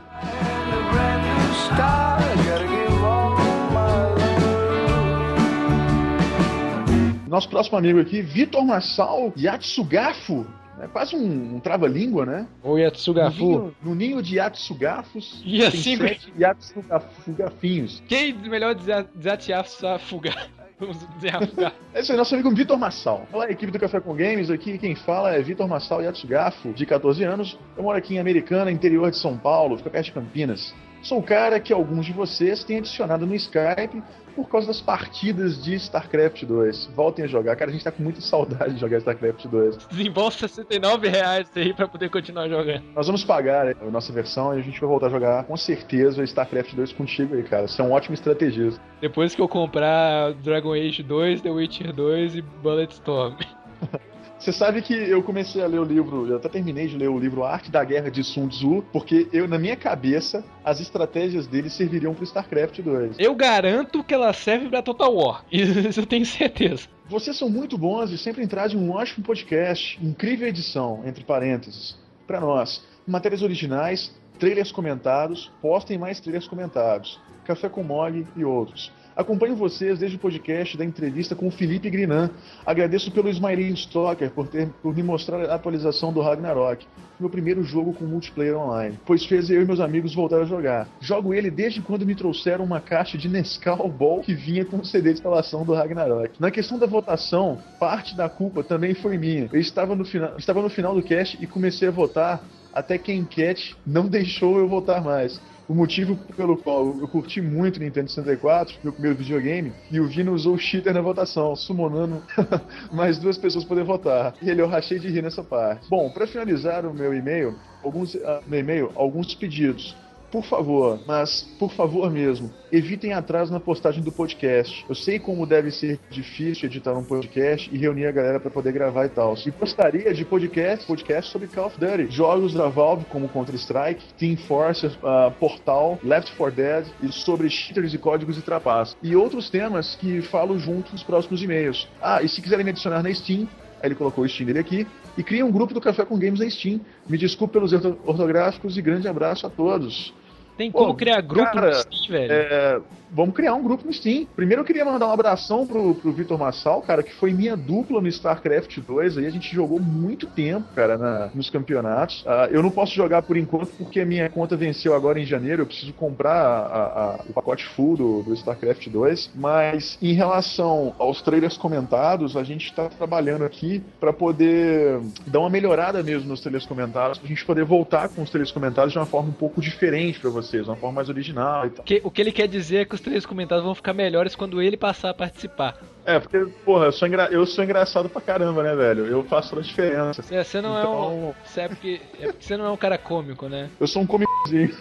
[7.29, 10.47] Nosso próximo amigo aqui, Vitor Massal Yatsugafo.
[10.83, 12.47] É quase um, um trava-língua, né?
[12.61, 13.39] Ou Yatsugafu.
[13.41, 18.03] No ninho, no ninho de Yatsugafos, E tem assim, sete Yatsugafinhos.
[18.09, 19.65] Quem melhor desa- desafiar
[20.81, 21.73] Vamos desafiar.
[21.95, 23.25] Esse é nosso amigo Vitor Massal.
[23.33, 24.51] Olá, equipe do Café com Games.
[24.51, 27.57] Aqui quem fala é Vitor Massal Yatsugafo, de 14 anos.
[27.77, 30.75] Eu moro aqui em Americana, interior de São Paulo, fica perto de Campinas.
[31.03, 34.03] Sou o cara que alguns de vocês têm adicionado no Skype
[34.35, 36.87] por causa das partidas de StarCraft 2.
[36.95, 37.57] Voltem a jogar.
[37.57, 39.89] Cara, a gente tá com muita saudade de jogar StarCraft 2.
[39.89, 42.85] Desembolsa 69 reais aí pra poder continuar jogando.
[42.95, 46.23] Nós vamos pagar a nossa versão e a gente vai voltar a jogar com certeza
[46.23, 47.67] StarCraft 2 contigo aí, cara.
[47.69, 48.81] Você é um ótimo estrategista.
[49.01, 53.35] Depois que eu comprar Dragon Age 2, The Witcher 2 e Bulletstorm.
[54.43, 57.17] Você sabe que eu comecei a ler o livro, eu até terminei de ler o
[57.17, 61.47] livro A Arte da Guerra de Sun Tzu, porque eu, na minha cabeça, as estratégias
[61.47, 63.21] dele serviriam pro StarCraft 2.
[63.21, 65.45] Eu garanto que ela serve pra Total War.
[65.53, 66.89] Isso eu tenho certeza.
[67.07, 72.41] Vocês são muito bons e sempre trazem um ótimo podcast, incrível edição, entre parênteses, para
[72.41, 72.85] nós.
[73.07, 78.91] Matérias originais, trailers comentados, postem mais trailers comentados, Café com Mog e outros.
[79.15, 82.31] Acompanho vocês desde o podcast da entrevista com o Felipe Grinan.
[82.65, 86.87] Agradeço pelo Smiling Stalker por, ter, por me mostrar a atualização do Ragnarok,
[87.21, 90.89] meu primeiro jogo com multiplayer online, pois fez eu e meus amigos voltar a jogar.
[91.01, 94.85] Jogo ele desde quando me trouxeram uma caixa de Nescau Ball que vinha com o
[94.85, 96.41] CD de instalação do Ragnarok.
[96.41, 99.49] Na questão da votação, parte da culpa também foi minha.
[99.53, 103.13] Eu estava no final, estava no final do cast e comecei a votar até que
[103.13, 105.41] a enquete não deixou eu votar mais.
[105.73, 110.35] O motivo pelo qual eu curti muito Nintendo 64, meu primeiro videogame, e o Vino
[110.35, 112.23] usou o cheater na votação, summonando
[112.93, 114.35] mais duas pessoas poder votar.
[114.43, 115.89] E ele eu rachei de rir nessa parte.
[115.89, 118.15] Bom, para finalizar o meu e-mail, alguns
[118.47, 119.97] meu e-mail, alguns pedidos.
[120.33, 124.83] Por favor, mas por favor mesmo, evitem atraso na postagem do podcast.
[124.89, 128.73] Eu sei como deve ser difícil editar um podcast e reunir a galera para poder
[128.73, 129.35] gravar e tal.
[129.47, 134.39] E gostaria de podcast, podcast sobre Call of Duty, jogos da Valve como Counter-Strike, Team
[134.39, 138.97] Force, ah, Portal, Left 4 Dead e sobre cheaters e códigos e trapaças.
[139.03, 141.87] E outros temas que falo junto nos próximos e-mails.
[142.01, 143.47] Ah, e se quiserem me adicionar na Steam,
[143.83, 144.87] Aí ele colocou o Steam dele aqui.
[145.19, 146.81] E cria um grupo do Café com Games na Steam.
[147.09, 150.15] Me desculpe pelos ortográficos e grande abraço a todos.
[150.57, 152.33] Tem Pô, como criar grupo cara, no Steam, velho?
[152.33, 152.81] É,
[153.13, 154.27] vamos criar um grupo no Steam.
[154.35, 158.01] Primeiro eu queria mandar um abração pro, pro Vitor Massal, cara, que foi minha dupla
[158.01, 159.19] no StarCraft 2.
[159.19, 162.25] Aí a gente jogou muito tempo, cara, na- nos campeonatos.
[162.27, 165.63] Ah, eu não posso jogar por enquanto porque a minha conta venceu agora em janeiro.
[165.63, 169.31] Eu preciso comprar a- a- o pacote full do, do StarCraft 2.
[169.35, 175.51] Mas em relação aos trailers comentados, a gente está trabalhando aqui para poder dar uma
[175.51, 179.07] melhorada mesmo nos trailers comentados, pra gente poder voltar com os trailers comentados de uma
[179.07, 181.85] forma um pouco diferente para vocês, uma forma mais original e tal.
[182.05, 184.77] O que ele quer dizer é que os três comentários vão ficar melhores quando ele
[184.77, 185.77] passar a participar.
[186.05, 189.07] É, porque, porra, eu sou, engra- eu sou engraçado pra caramba, né, velho?
[189.07, 190.23] Eu faço a diferença.
[190.23, 191.29] Você, você não é um.
[191.29, 193.69] Então- Você é porque, é porque você não é um cara cômico, né?
[193.79, 194.75] Eu sou um comizinho.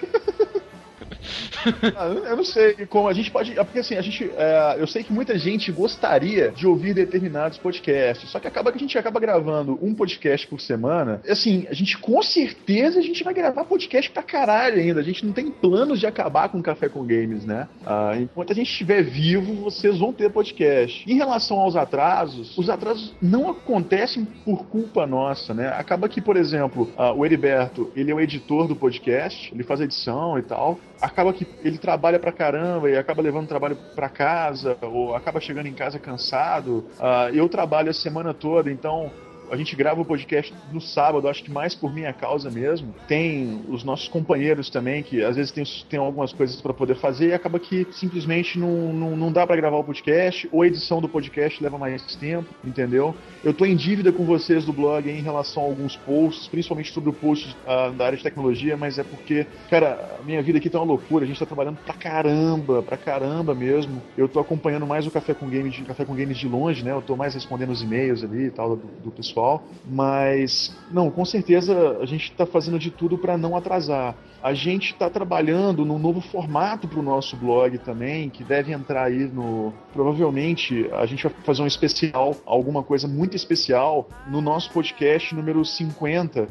[1.96, 3.58] Ah, eu não sei como a gente pode.
[3.58, 4.30] é Porque assim, a gente.
[4.36, 8.30] é, eu sei que muita gente gostaria de ouvir determinados podcasts.
[8.30, 11.22] Só que acaba que a gente acaba gravando um podcast por semana.
[11.28, 15.00] Assim, a gente com certeza a gente vai gravar podcast pra caralho ainda.
[15.00, 17.68] A gente não tem planos de acabar com o Café com Games, né?
[17.86, 21.10] Ah, enquanto a gente estiver vivo, vocês vão ter podcast.
[21.10, 25.70] Em relação aos atrasos, os atrasos não acontecem por culpa nossa, né?
[25.70, 29.82] Acaba que, por exemplo, ah, o Heriberto, ele é o editor do podcast, ele faz
[29.82, 30.80] a edição e tal.
[31.12, 35.42] Acaba que ele trabalha pra caramba e acaba levando o trabalho pra casa, ou acaba
[35.42, 36.86] chegando em casa cansado.
[36.98, 39.12] Ah, eu trabalho a semana toda, então
[39.52, 42.96] a gente grava o podcast no sábado, acho que mais por minha causa mesmo.
[43.08, 47.30] Tem os nossos companheiros também, que às vezes tem, tem algumas coisas para poder fazer
[47.30, 51.02] e acaba que simplesmente não, não, não dá para gravar o podcast, ou a edição
[51.02, 53.14] do podcast leva mais tempo, entendeu?
[53.44, 57.10] Eu tô em dívida com vocês do blog em relação a alguns posts, principalmente sobre
[57.10, 60.70] o post ah, da área de tecnologia, mas é porque, cara, a minha vida aqui
[60.70, 64.02] tá uma loucura, a gente tá trabalhando pra caramba, pra caramba mesmo.
[64.18, 66.92] Eu tô acompanhando mais o Café com Games, Café com Games de longe, né?
[66.92, 69.41] Eu tô mais respondendo os e-mails ali e tal do, do pessoal,
[69.86, 74.16] mas não, com certeza a gente tá fazendo de tudo pra não atrasar.
[74.44, 79.26] A gente tá trabalhando num novo formato pro nosso blog também, que deve entrar aí
[79.26, 85.36] no provavelmente a gente vai fazer um especial, alguma coisa muito especial no nosso podcast
[85.36, 86.48] número 50,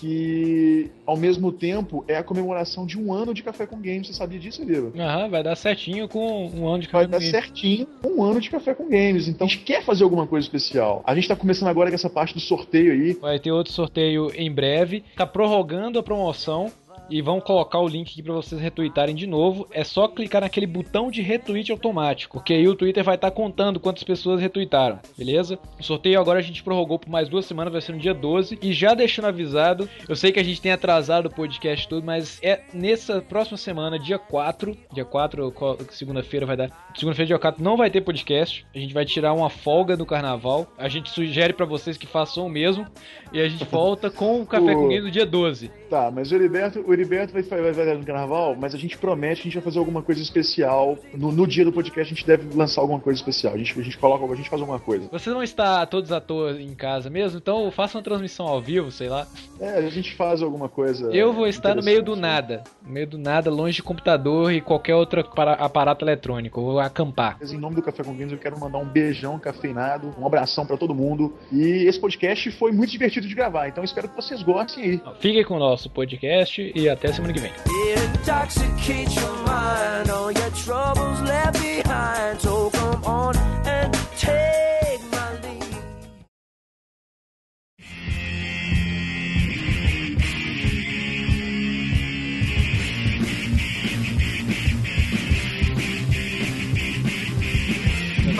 [0.00, 4.06] que ao mesmo tempo é a comemoração de um ano de Café com Games.
[4.06, 4.92] Você sabia disso, Eliva?
[4.98, 8.50] Aham, vai dar certinho com um ano de Vai cada dar certinho um ano de
[8.50, 9.28] Café com Games.
[9.28, 11.02] Então a gente quer fazer alguma coisa especial.
[11.06, 13.12] A gente tá começando agora com essa parte do sorteio aí.
[13.14, 15.04] Vai ter outro sorteio em breve.
[15.16, 16.70] Tá prorrogando a promoção.
[17.10, 19.66] E vão colocar o link aqui pra vocês retweetarem de novo.
[19.72, 22.38] É só clicar naquele botão de retweet automático.
[22.38, 24.98] Porque aí o Twitter vai estar contando quantas pessoas retweetaram.
[25.16, 25.58] Beleza?
[25.78, 27.72] O sorteio agora a gente prorrogou por mais duas semanas.
[27.72, 28.58] Vai ser no dia 12.
[28.62, 29.88] E já deixando avisado.
[30.08, 32.04] Eu sei que a gente tem atrasado o podcast todo.
[32.04, 34.76] Mas é nessa próxima semana, dia 4.
[34.92, 36.70] Dia 4, qual- segunda-feira vai dar.
[36.94, 38.66] Segunda-feira, dia 4, não vai ter podcast.
[38.74, 40.66] A gente vai tirar uma folga do carnaval.
[40.76, 42.86] A gente sugere pra vocês que façam o mesmo.
[43.32, 45.70] E a gente volta com o Café com O- Games no dia 12.
[45.88, 49.42] Tá, mas o Heriberto, o Heriberto vai, vai, vai no carnaval, mas a gente promete
[49.42, 50.98] que a gente vai fazer alguma coisa especial.
[51.14, 53.54] No, no dia do podcast a gente deve lançar alguma coisa especial.
[53.54, 55.08] A gente, a gente coloca, a gente faz alguma coisa.
[55.10, 58.90] Vocês vão estar todos à toa em casa mesmo, então faça uma transmissão ao vivo,
[58.90, 59.26] sei lá.
[59.60, 61.10] É, a gente faz alguma coisa.
[61.12, 62.64] Eu vou estar no meio do nada.
[62.84, 66.60] No meio do nada, longe de computador e qualquer outro para- aparato eletrônico.
[66.60, 67.36] Eu vou acampar.
[67.40, 70.66] Mas Em nome do Café com Games, eu quero mandar um beijão cafeinado, um abração
[70.66, 71.34] pra todo mundo.
[71.52, 75.00] E esse podcast foi muito divertido de gravar, então espero que vocês gostem aí.
[75.20, 77.52] Fiquem com o nosso podcast e até semana que vem.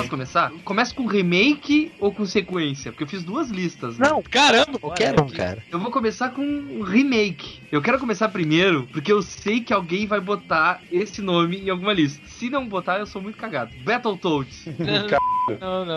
[0.09, 0.51] Posso começar?
[0.65, 2.91] Começa com remake ou com sequência?
[2.91, 3.99] Porque eu fiz duas listas.
[3.99, 4.09] né?
[4.09, 5.63] Não, caramba, qualquer um, cara.
[5.71, 7.61] Eu vou começar com um remake.
[7.71, 11.93] Eu quero começar primeiro porque eu sei que alguém vai botar esse nome em alguma
[11.93, 12.27] lista.
[12.27, 13.71] Se não botar, eu sou muito cagado.
[13.85, 14.65] Battletoads.
[15.63, 15.97] Não, não.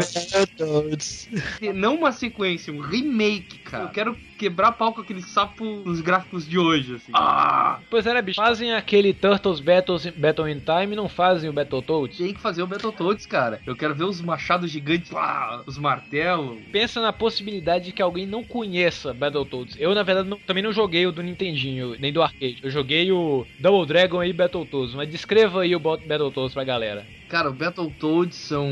[1.75, 3.83] não uma sequência, um remake, cara.
[3.83, 7.11] Eu quero quebrar pau com aquele sapo nos gráficos de hoje, assim.
[7.13, 7.79] Ah!
[7.91, 8.41] Pois é, né, bicho?
[8.41, 12.17] Fazem aquele Turtles Battles, Battle in Time e não fazem o Battletoads.
[12.17, 13.61] Tem que fazer o Battletoads, cara.
[13.67, 16.57] Eu quero ver os machados gigantes, pá, os martelos.
[16.71, 19.75] Pensa na possibilidade de que alguém não conheça Battletoads.
[19.79, 22.57] Eu, na verdade, não- também não joguei o do Nintendinho, nem do arcade.
[22.63, 24.95] Eu joguei o Double Dragon e Battletoads.
[24.95, 27.05] Mas descreva aí o Battletoads pra galera.
[27.31, 28.67] Cara, o Battletoads são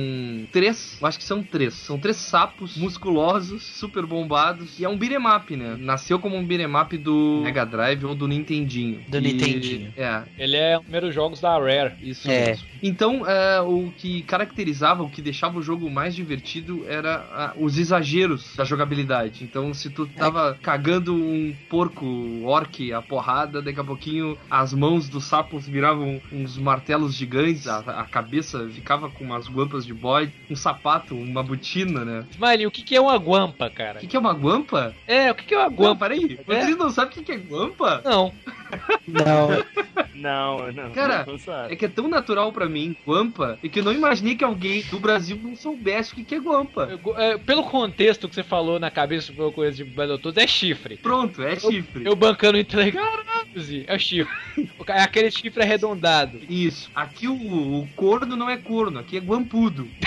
[0.52, 1.74] três, eu acho que são três.
[1.76, 4.78] São três sapos musculosos, super bombados.
[4.78, 5.78] E é um beat'em up, né?
[5.80, 9.00] Nasceu como um beat'em up do Mega Drive ou do Nintendinho.
[9.08, 9.94] Do E- Nintendinho.
[9.96, 11.94] É, Ele é um dos primeiros jogos da Rare.
[12.02, 12.48] isso É.
[12.50, 12.68] mesmo.
[12.84, 17.78] Então, é, o que caracterizava, o que deixava o jogo mais divertido era ah, os
[17.78, 19.42] exageros da jogabilidade.
[19.46, 22.06] Então, se tu tava cagando um porco
[22.44, 27.80] orc a porrada, daqui a pouquinho as mãos dos sapos viravam uns martelos gigantes, a,
[27.80, 32.26] a cabeça ficava com umas guampas de bode, um sapato, uma botina, né?
[32.32, 33.98] Smiley, o que, que é uma guampa, cara?
[33.98, 34.96] O que, que é uma guampa?
[35.08, 36.40] É, o que, que é uma Guampa, peraí.
[36.48, 36.62] É?
[36.62, 38.02] Vocês não sabem o que, que é guampa?
[38.04, 38.34] Não.
[39.08, 39.50] Não.
[40.16, 40.92] Não, não.
[40.92, 41.66] Cara, não.
[41.70, 44.82] É que é tão natural pra mim, guampa, e que eu não imaginei que alguém
[44.84, 46.90] do Brasil não soubesse o que, que é guampa.
[47.04, 50.98] Eu- é, pelo contexto que você falou na cabeça por coisa de Battletoads, é chifre.
[50.98, 52.06] Pronto, é chifre.
[52.06, 53.39] Eu bancando entrei, caralho,
[53.88, 54.34] É o chifre.
[54.88, 56.40] É aquele chifre arredondado.
[56.50, 56.90] Isso.
[56.96, 59.88] Aqui o, o corno não é corno, aqui é guampudo.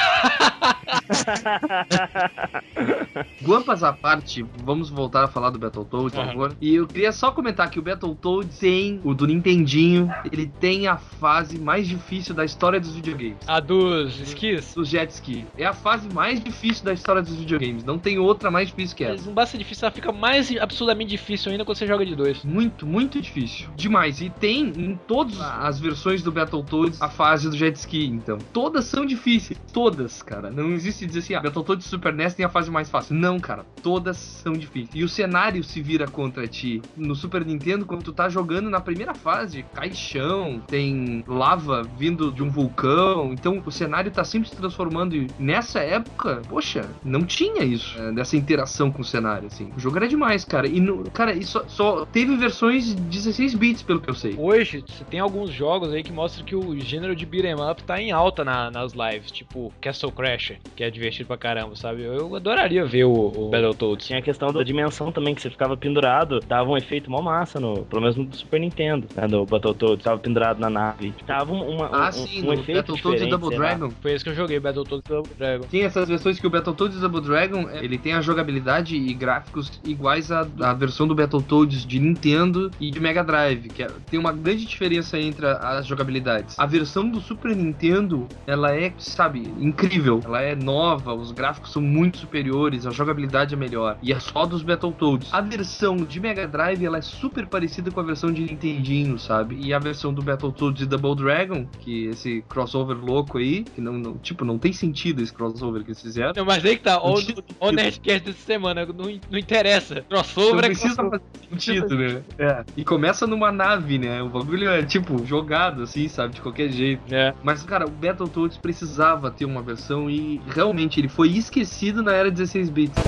[3.42, 6.57] Guampas à parte, vamos voltar a falar do Battletoads, por favor.
[6.61, 10.96] E eu queria só comentar que o Battletoads tem, o do Nintendinho, ele tem a
[10.96, 13.38] fase mais difícil da história dos videogames.
[13.46, 14.74] A dos skis.
[14.74, 15.44] Do jet ski.
[15.57, 17.85] É a fase mais difícil da história dos videogames.
[17.85, 19.14] Não tem outra mais difícil que essa.
[19.14, 22.44] Mas não basta difícil, ela fica mais absurdamente difícil ainda quando você joga de dois.
[22.44, 23.31] Muito, muito difícil.
[23.76, 24.20] Demais.
[24.20, 28.38] E tem em todas as versões do Battletoads a fase do jet ski, então.
[28.52, 29.58] Todas são difíceis.
[29.72, 30.50] Todas, cara.
[30.50, 33.14] Não existe dizer assim, ah, Battletoads Super NES tem a fase mais fácil.
[33.14, 33.64] Não, cara.
[33.82, 34.90] Todas são difíceis.
[34.94, 36.82] E o cenário se vira contra ti.
[36.96, 42.30] No Super Nintendo, quando tu tá jogando na primeira fase, cai chão, tem lava vindo
[42.30, 43.32] de um vulcão.
[43.32, 45.16] Então o cenário tá sempre se transformando.
[45.16, 48.02] E nessa época, poxa, não tinha isso.
[48.02, 49.70] é, dessa interação com o cenário, assim.
[49.76, 50.66] O jogo era demais, cara.
[50.66, 54.35] E, no, cara, só, só teve versões de 16 bits, pelo que eu sei.
[54.37, 58.00] Hoje, você tem alguns jogos aí que mostram que o gênero de beat'em up tá
[58.00, 62.02] em alta na- nas lives, tipo Castle Crasher, que é divertido pra caramba, sabe?
[62.02, 64.06] Eu adoraria ver o, o Battletoads.
[64.06, 67.58] Tinha a questão da dimensão também, que você ficava pendurado, dava um efeito mó massa,
[67.61, 71.14] no, pelo menos no Super Nintendo, né, do Battletoads, tava pendurado na nave.
[71.26, 73.66] Dava um, uma, Ah, um, sim, um no efeito Battletoads e diferente, Double sei lá.
[73.74, 73.90] Dragon.
[74.00, 75.64] Foi esse que eu joguei, Battletoads Double Dragon.
[75.70, 79.80] Tem essas versões que o Battletoads Double Dragon, é, ele tem a jogabilidade e gráficos
[79.85, 83.90] iguais à, à versão do Battletoads de Nintendo e de Mega Mega Drive, que é-
[84.11, 86.59] tem uma grande diferença entre as jogabilidades.
[86.59, 90.20] A versão do Super Nintendo, ela é, sabe, incrível.
[90.25, 93.98] Ela é nova, os gráficos são muito superiores, a jogabilidade é melhor.
[94.03, 95.29] E é só dos Battletoads.
[95.33, 99.59] A versão de Mega Drive, ela é super parecida com a versão de Nintendinho, sabe?
[99.61, 103.92] E a versão do Battletoads e Double Dragon, que esse crossover louco aí, que não,
[103.92, 106.33] não- tipo, não tem sentido esse crossover que eles fizeram.
[106.35, 107.14] Não, mas aí que tá, o,
[107.61, 110.03] o Nerdcast dessa semana, não, não interessa.
[110.09, 111.20] Crossover Não é precisa crossover.
[111.20, 112.22] fazer sentido, né?
[112.38, 112.64] É.
[112.77, 114.22] E começa numa nave, né?
[114.22, 116.34] O bagulho é, tipo, jogado, assim, sabe?
[116.34, 117.02] De qualquer jeito.
[117.12, 117.34] É.
[117.42, 122.30] Mas, cara, o Battletoads precisava ter uma versão e realmente ele foi esquecido na era
[122.30, 123.02] 16 bits.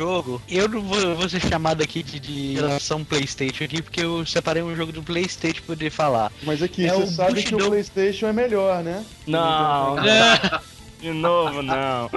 [0.00, 4.24] Jogo, eu não vou, vou ser chamado aqui de, de relação Playstation aqui, porque eu
[4.24, 6.32] separei um jogo do Playstation pra poder falar.
[6.42, 7.70] Mas aqui, É você sabe que o Bushido.
[7.70, 9.04] Playstation é melhor, né?
[9.26, 10.60] Não, É.
[11.02, 12.10] de novo, não.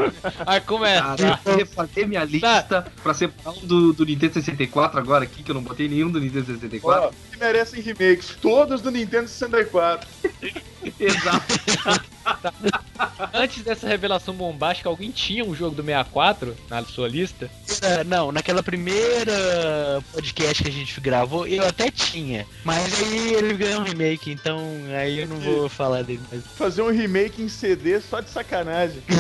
[0.46, 1.16] Aí começa.
[1.22, 5.52] Eu vou refazer minha lista pra separar um do, do Nintendo 64 agora aqui, que
[5.52, 7.08] eu não botei nenhum do Nintendo 64.
[7.08, 10.08] Ó, que merecem remakes, todos do Nintendo 64.
[11.00, 12.13] Exato.
[13.34, 17.50] Antes dessa revelação bombástica, alguém tinha um jogo do 64 na sua lista?
[17.82, 22.46] É, Não, naquela primeira podcast que a gente gravou, eu até tinha.
[22.64, 24.60] Mas aí ele ganhou um remake, então
[24.98, 26.46] aí eu não vou falar dele mais.
[26.56, 29.02] Fazer um remake em CD só de sacanagem.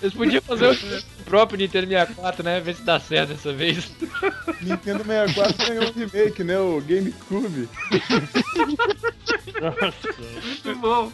[0.00, 2.60] Eles podiam fazer o próprio Nintendo 64, né?
[2.60, 3.90] Ver se dá certo dessa vez.
[4.60, 6.58] Nintendo 64 ganhou um remake, né?
[6.58, 7.68] O GameCube.
[10.42, 11.10] Muito bom.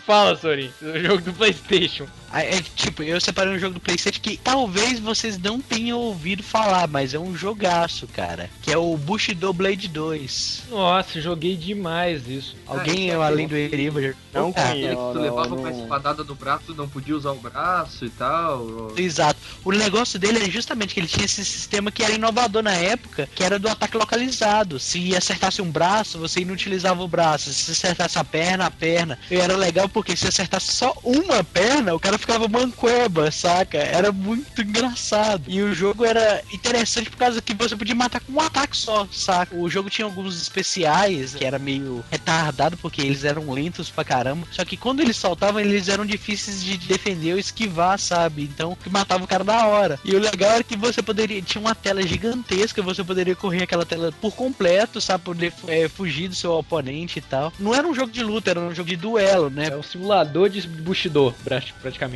[0.00, 2.06] Fala, Sorin, o jogo do PlayStation.
[2.32, 6.42] Ah, É, tipo, eu separei um jogo do Playstation que talvez vocês não tenham ouvido
[6.42, 8.48] falar, mas é um jogaço, cara.
[8.62, 10.62] Que é o Bushido Blade 2.
[10.70, 12.56] Nossa, joguei demais isso.
[12.66, 14.14] Alguém, Ah, além do Eriva, já...
[14.32, 15.12] Não Ah, Aquele que conheço.
[15.12, 15.56] tu não, levava não.
[15.58, 18.92] com a espadada do braço, não podia usar o braço e tal.
[18.96, 19.38] Exato.
[19.62, 23.28] O negócio dele é justamente que ele tinha esse sistema que era inovador na época,
[23.34, 24.80] que era do ataque localizado.
[24.80, 27.52] Se acertasse um braço, você inutilizava o braço.
[27.52, 29.18] Se acertasse a perna, a perna.
[29.30, 33.78] E era legal porque se acertasse só uma perna, o cara ficava manqueba, saca?
[33.78, 35.42] Era muito engraçado.
[35.46, 39.06] E o jogo era interessante por causa que você podia matar com um ataque só,
[39.12, 39.54] saca?
[39.54, 44.46] O jogo tinha alguns especiais que era meio retardado porque eles eram lentos pra caramba.
[44.50, 48.42] Só que quando eles soltavam, eles eram difíceis de defender ou esquivar, sabe?
[48.42, 49.98] Então, que matava o cara da hora.
[50.04, 51.42] E o legal era que você poderia.
[51.42, 55.24] Tinha uma tela gigantesca, você poderia correr aquela tela por completo, sabe?
[55.24, 57.52] Poder é, fugir do seu oponente e tal.
[57.58, 59.68] Não era um jogo de luta, era um jogo de duelo, né?
[59.68, 61.62] É um simulador de Bushido, pra-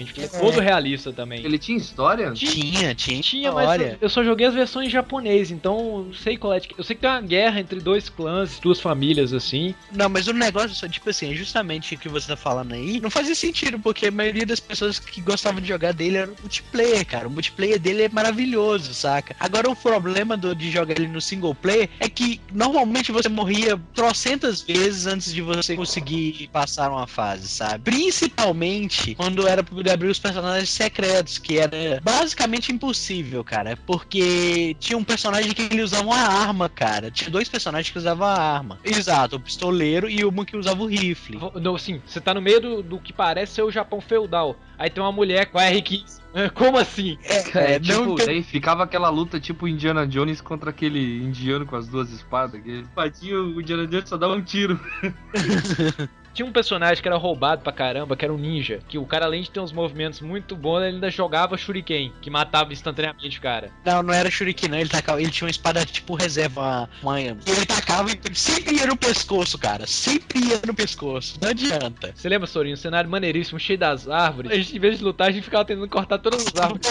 [0.05, 0.13] praticamente.
[0.15, 1.45] Que é todo realista também.
[1.45, 2.31] Ele tinha história?
[2.33, 3.21] Tinha, tinha.
[3.23, 3.93] Tinha, mas história.
[3.93, 6.61] eu- eu só joguei as versões em japonês, então não sei qual é.
[6.77, 9.75] Eu sei que tem uma guerra entre dois clãs, duas famílias assim.
[9.93, 13.11] Não, mas o negócio, tipo assim, é justamente o que você tá falando aí, não
[13.11, 17.07] fazia sentido, porque a maioria das pessoas que gostavam de jogar dele era o multiplayer,
[17.07, 17.29] cara.
[17.29, 19.35] O multiplayer dele é maravilhoso, saca?
[19.41, 23.81] Agora o problema do, de jogar ele no single player é que normalmente você morria
[23.95, 27.85] trocentas vezes antes de você conseguir passar uma fase, sabe?
[27.85, 33.79] Principalmente quando era poder abrir os personagens secretos, que era basicamente impossível, cara.
[33.87, 37.11] Porque tinha um personagem que ele usava uma arma, cara.
[37.11, 38.79] Tinha dois personagens que usavam a arma.
[38.85, 41.39] Exato, o pistoleiro e uma que usava o rifle.
[41.61, 44.57] Não, assim, você tá no meio do, do que parece ser o Japão feudal.
[44.79, 46.21] Aí tem uma mulher com a R15.
[46.53, 47.17] Como assim?
[47.25, 47.37] É,
[47.75, 51.65] É, tipo, não que eu- daí ficava aquela luta tipo Indiana Jones contra aquele indiano
[51.65, 52.61] com as duas espadas.
[52.63, 54.79] Que o Indiana Jones só dava um tiro.
[56.37, 58.81] Tinha um personagem que era roubado pra caramba, que era um ninja.
[58.87, 62.29] Que o cara, além de ter uns movimentos muito bons, ele ainda jogava shuriken, que
[62.29, 63.71] matava instantaneamente o cara.
[63.83, 64.79] Não, não era Shuriken, não.
[64.79, 68.87] Ele, tacava, ele tinha uma espada tipo reserva, uma, e ele tacava e sempre ia
[68.87, 69.87] no pescoço, cara.
[69.87, 71.39] Sempre ia no pescoço.
[71.41, 72.13] Não adianta.
[72.15, 72.75] Você lembra, Sorinho?
[72.75, 74.51] Um cenário maneiríssimo, cheio das árvores.
[74.51, 76.87] A gente, em vez de lutar, a gente ficava tentando cortar todas as árvores.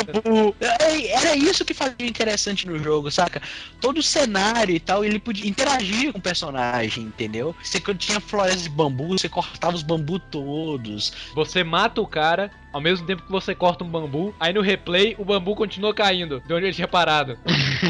[0.59, 3.39] É, Era isso que fazia interessante no jogo, saca?
[3.79, 7.55] Todo o cenário e tal, ele podia interagir com o personagem, entendeu?
[7.61, 11.11] Você quando tinha florestas de bambu, você cortava os bambu todos.
[11.33, 14.33] Você mata o cara, ao mesmo tempo que você corta um bambu.
[14.39, 17.37] Aí no replay, o bambu continua caindo, de onde ele tinha parado.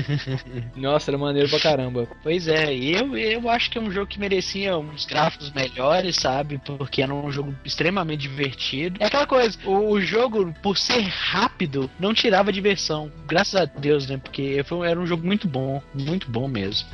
[0.75, 2.07] Nossa, era maneiro pra caramba.
[2.23, 6.59] Pois é, eu, eu acho que é um jogo que merecia uns gráficos melhores, sabe?
[6.79, 8.97] Porque era um jogo extremamente divertido.
[8.99, 13.11] É aquela coisa, o, o jogo, por ser rápido, não tirava diversão.
[13.27, 14.17] Graças a Deus, né?
[14.17, 16.87] Porque foi, era um jogo muito bom, muito bom mesmo.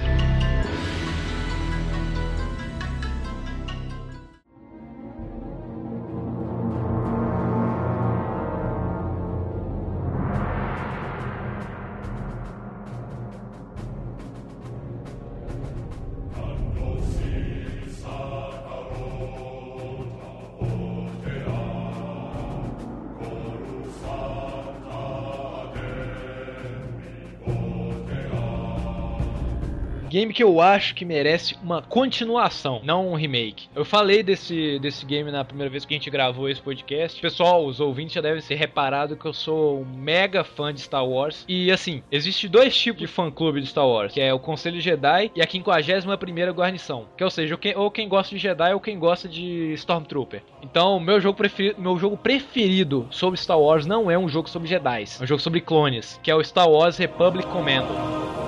[30.12, 33.70] Game que eu acho que merece uma continuação, não um remake.
[33.74, 37.22] Eu falei desse, desse game na primeira vez que a gente gravou esse podcast.
[37.22, 41.08] Pessoal, os ouvintes já devem ser reparado que eu sou um mega fã de Star
[41.08, 41.46] Wars.
[41.48, 45.32] E assim, existe dois tipos de fã-clube de Star Wars, que é o Conselho Jedi
[45.34, 47.08] e a 51ª Guarnição.
[47.16, 50.44] Que ou seja, ou quem, gosta de Jedi ou quem gosta de Stormtrooper.
[50.62, 54.68] Então, meu jogo, preferi meu jogo preferido sobre Star Wars não é um jogo sobre
[54.68, 58.41] Jedi, é um jogo sobre clones, que é o Star Wars Republic Commando.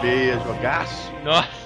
[0.00, 1.12] Veia, jogaço.
[1.24, 1.63] Nossa!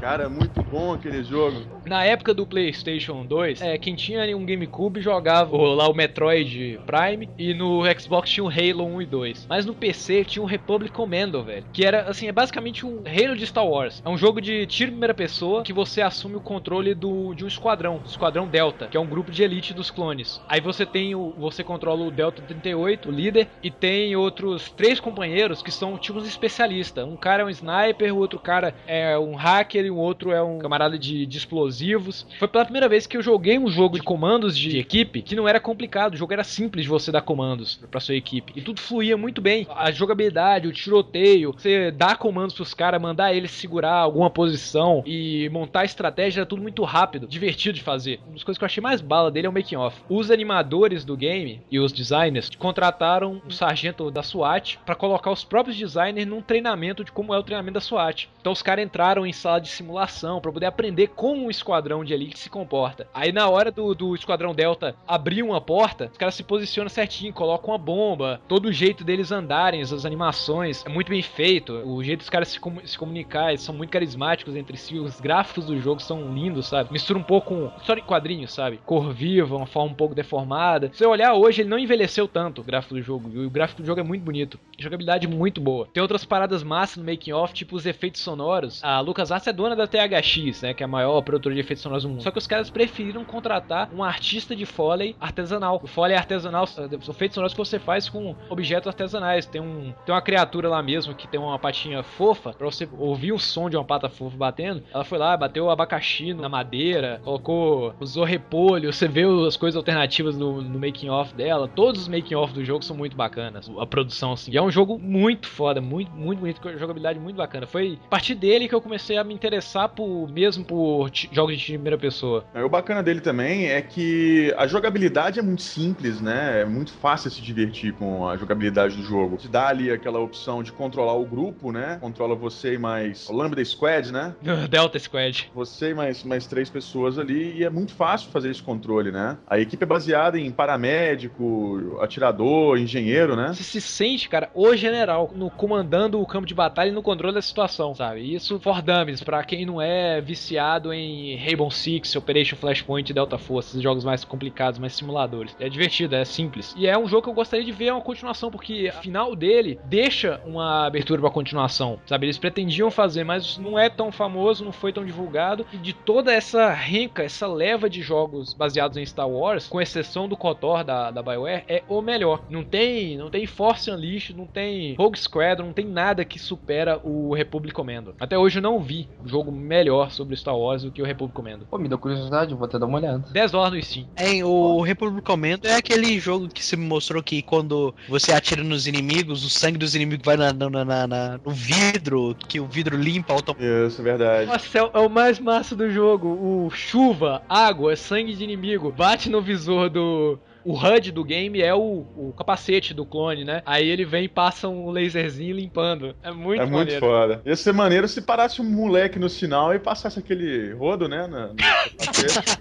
[0.00, 1.62] Cara, muito bom aquele jogo.
[1.84, 7.28] Na época do PlayStation 2, é, quem tinha um GameCube jogava lá o Metroid Prime
[7.38, 9.46] e no Xbox tinha o Halo 1 e 2.
[9.48, 11.64] Mas no PC tinha o Republic Commando, velho.
[11.72, 14.02] Que era, assim, é basicamente um Halo de Star Wars.
[14.04, 17.44] É um jogo de tiro em primeira pessoa que você assume o controle do, de
[17.44, 20.40] um esquadrão, o Esquadrão Delta, que é um grupo de elite dos clones.
[20.48, 21.34] Aí você tem o.
[21.38, 26.26] Você controla o Delta 38, o líder, e tem outros três companheiros que são tipos
[26.26, 27.04] especialistas.
[27.04, 30.42] Um cara é um sniper, o outro cara é um hacker e o outro é
[30.42, 32.26] um camarada de, de explosivos.
[32.38, 35.48] Foi pela primeira vez que eu joguei um jogo de comandos de equipe que não
[35.48, 38.52] era complicado, o jogo era simples de você dar comandos pra sua equipe.
[38.56, 39.66] E tudo fluía muito bem.
[39.70, 45.48] A jogabilidade, o tiroteio, você dar comandos pros caras, mandar eles segurar alguma posição e
[45.50, 48.20] montar estratégia, era tudo muito rápido, divertido de fazer.
[48.24, 50.00] Uma das coisas que eu achei mais bala dele é o making off.
[50.08, 55.44] Os animadores do game e os designers contrataram um sargento da SWAT pra colocar os
[55.44, 58.28] próprios designers num treinamento de como é o treinamento da SWAT.
[58.40, 62.12] Então os caras entraram em sala de simulação pra poder aprender como um esquadrão de
[62.14, 63.06] elite se comporta.
[63.12, 67.32] Aí na hora do, do esquadrão Delta abrir uma porta, os caras se posicionam certinho,
[67.32, 71.72] colocam uma bomba, todo o jeito deles andarem, as animações, é muito bem feito.
[71.84, 75.20] O jeito dos caras se, comu- se comunicar, eles são muito carismáticos entre si, os
[75.20, 76.92] gráficos do jogo são lindos, sabe?
[76.92, 78.78] Mistura um pouco com história em quadrinhos, sabe?
[78.84, 80.90] Cor viva, uma forma um pouco deformada.
[80.92, 83.82] Se você olhar hoje, ele não envelheceu tanto o gráfico do jogo, e o gráfico
[83.82, 84.58] do jogo é muito bonito.
[84.78, 85.88] Jogabilidade muito boa.
[85.92, 88.82] Tem outras paradas massas no making off, tipo os efeitos sonoros.
[88.84, 92.02] A LucasArts é dona da THX, né, que é a maior produtora de efeitos sonoros
[92.04, 92.22] do mundo.
[92.22, 95.80] Só que os caras preferiram contratar um artista de Foley artesanal.
[95.82, 99.46] O Foley artesanal são efeitos sonoros que você faz com objetos artesanais.
[99.46, 103.32] Tem um tem uma criatura lá mesmo que tem uma patinha fofa, pra você ouvir
[103.32, 104.82] o som de uma pata fofa batendo.
[104.92, 110.36] Ela foi lá, bateu abacaxi na madeira, colocou, usou repolho, você vê as coisas alternativas
[110.36, 111.68] no, no making off dela.
[111.68, 113.70] Todos os making off do jogo são muito bacanas.
[113.78, 114.52] A produção assim.
[114.52, 117.66] E é um jogo muito foda, muito muito bonito, jogabilidade muito bacana.
[117.66, 121.64] Foi a partir dele que eu comecei a me interessar por mesmo por jogos de
[121.72, 122.44] primeira pessoa.
[122.54, 126.62] É, O bacana dele também é que a jogabilidade é muito simples, né?
[126.62, 129.36] É muito fácil se divertir com a jogabilidade do jogo.
[129.36, 131.98] Te dá ali aquela opção de controlar o grupo, né?
[132.00, 133.28] Controla você e mais.
[133.28, 134.34] O Lambda Squad, né?
[134.68, 135.50] Delta Squad.
[135.54, 139.38] Você e mais, mais três pessoas ali, e é muito fácil fazer esse controle, né?
[139.46, 143.48] A equipe é baseada em paramédico, atirador, engenheiro, né?
[143.54, 147.34] Você se sente, cara, o general no comandando o campo de batalha e no controle
[147.34, 148.34] da situação, sabe?
[148.34, 153.78] Isso for dummies, pra quem não é viciado em Rainbow Six, Operation Flashpoint Delta Force,
[153.78, 155.54] jogos mais complicados, mais simuladores.
[155.60, 156.74] É divertido, é simples.
[156.78, 159.78] E é um jogo que eu gostaria de ver uma continuação, porque o final dele
[159.84, 162.24] deixa uma abertura pra continuação, sabe?
[162.24, 165.66] Eles pretendiam fazer, mas não é tão famoso, não foi tão divulgado.
[165.74, 170.26] E de toda essa renca, essa leva de jogos baseados em Star Wars, com exceção
[170.26, 172.44] do KOTOR da, da BioWare, é o melhor.
[172.48, 176.98] Não tem, não tem Force Unleashed, não tem Rogue Squadron, não tem nada que supera
[177.04, 178.14] o Republic Commando.
[178.18, 181.66] Até hoje eu não vi jogo melhor sobre Star Wars do que o Republic Commando.
[181.66, 183.24] Pô, me deu curiosidade, vou até dar uma olhada.
[183.32, 184.06] 10 dólares no Steam.
[184.18, 188.62] Hein, o Republic Commando é aquele jogo que você me mostrou que quando você atira
[188.62, 192.66] nos inimigos, o sangue dos inimigos vai na, na- na- na- no vidro, que o
[192.66, 193.86] vidro limpa automaticamente.
[193.88, 194.46] Isso, é verdade.
[194.46, 196.28] Nossa, é o- é o mais massa do jogo.
[196.28, 200.38] O chuva, água, sangue de inimigo, bate no visor do.
[200.64, 203.62] O HUD do game é o, o capacete do clone, né?
[203.64, 206.14] Aí ele vem e passa um laserzinho limpando.
[206.22, 207.00] É muito é muito maneiro.
[207.00, 207.42] foda.
[207.44, 211.26] Ia ser maneiro se parasse um moleque no sinal e passasse aquele rodo, né?
[211.26, 211.56] Na, no
[211.98, 212.58] capacete.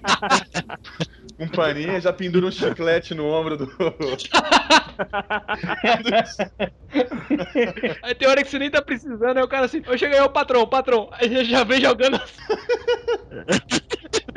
[1.40, 3.68] Um paninho, já pendura um chiclete no ombro do.
[8.04, 10.30] Aí tem hora que você nem tá precisando, aí o cara assim, eu cheguei, o
[10.30, 11.10] patrão, patrão.
[11.14, 12.42] Aí já- já vem jogando assim.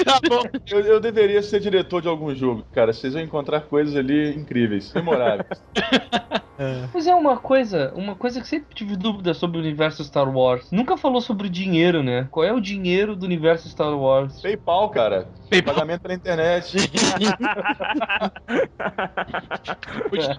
[0.04, 0.42] tá bom.
[0.70, 2.92] eu, eu deveria ser diretor de algum jogo, cara.
[2.92, 5.46] Vocês vão encontrar coisas ali incríveis, memoráveis.
[6.92, 10.70] Mas é uma coisa, uma coisa que sempre tive dúvida sobre o universo Star Wars.
[10.70, 12.28] Nunca falou sobre dinheiro, né?
[12.30, 14.40] Qual é o dinheiro do universo Star Wars?
[14.40, 15.28] PayPal, cara.
[15.64, 16.76] Pagamento pela internet.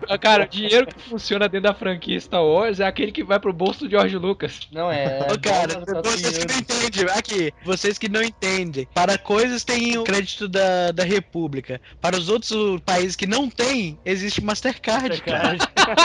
[0.09, 3.39] O Cara, o dinheiro que funciona dentro da franquia Star Wars é aquele que vai
[3.39, 4.67] pro bolso do George Lucas.
[4.71, 5.19] Não é.
[5.31, 9.63] Ô, cara, dólar, tá vocês que não entendem, aqui, vocês que não entendem, para coisas
[9.63, 15.21] tem o crédito da, da República, para os outros países que não tem, existe Mastercard,
[15.21, 15.57] cara.